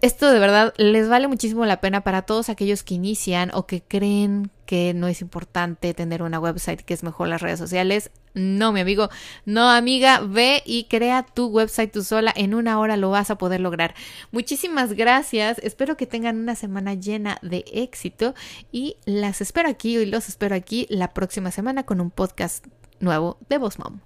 Esto 0.00 0.30
de 0.30 0.38
verdad 0.38 0.72
les 0.78 1.08
vale 1.08 1.28
muchísimo 1.28 1.66
la 1.66 1.80
pena 1.80 2.00
para 2.02 2.22
todos 2.22 2.48
aquellos 2.48 2.82
que 2.82 2.94
inician 2.94 3.50
o 3.52 3.66
que 3.66 3.82
creen 3.82 4.50
que 4.64 4.94
no 4.94 5.06
es 5.06 5.20
importante 5.20 5.92
tener 5.92 6.22
una 6.22 6.40
website, 6.40 6.80
que 6.80 6.94
es 6.94 7.02
mejor 7.02 7.28
las 7.28 7.42
redes 7.42 7.58
sociales. 7.58 8.10
No, 8.34 8.72
mi 8.72 8.80
amigo, 8.80 9.10
no, 9.44 9.70
amiga, 9.70 10.20
ve 10.20 10.62
y 10.64 10.84
crea 10.84 11.24
tu 11.24 11.46
website 11.48 11.92
tú 11.92 12.02
sola. 12.02 12.32
En 12.34 12.54
una 12.54 12.78
hora 12.78 12.96
lo 12.96 13.10
vas 13.10 13.30
a 13.30 13.38
poder 13.38 13.60
lograr. 13.60 13.94
Muchísimas 14.32 14.94
gracias. 14.94 15.58
Espero 15.58 15.96
que 15.96 16.06
tengan 16.06 16.38
una 16.38 16.54
semana 16.54 16.94
llena 16.94 17.38
de 17.42 17.64
éxito 17.72 18.34
y 18.72 18.96
las 19.04 19.40
espero 19.40 19.68
aquí 19.68 19.96
y 19.98 20.06
los 20.06 20.28
espero 20.28 20.54
aquí 20.54 20.86
la 20.88 21.12
próxima 21.12 21.50
semana 21.50 21.84
con 21.84 22.00
un 22.00 22.10
podcast 22.10 22.66
nuevo 22.98 23.38
de 23.48 23.58
Boss 23.58 23.78
Mom. 23.78 24.05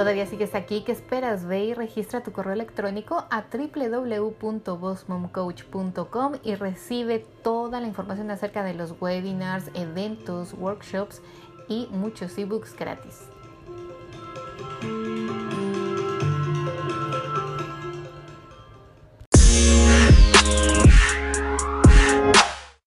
todavía 0.00 0.24
sigues 0.24 0.54
aquí, 0.54 0.80
¿qué 0.80 0.92
esperas? 0.92 1.44
Ve 1.44 1.62
y 1.62 1.74
registra 1.74 2.22
tu 2.22 2.32
correo 2.32 2.54
electrónico 2.54 3.26
a 3.28 3.44
www.bosmomcoach.com 3.52 6.32
y 6.42 6.54
recibe 6.54 7.18
toda 7.18 7.82
la 7.82 7.86
información 7.86 8.30
acerca 8.30 8.64
de 8.64 8.72
los 8.72 8.94
webinars, 8.98 9.66
eventos, 9.74 10.54
workshops 10.54 11.20
y 11.68 11.86
muchos 11.90 12.38
ebooks 12.38 12.74
gratis. 12.74 13.28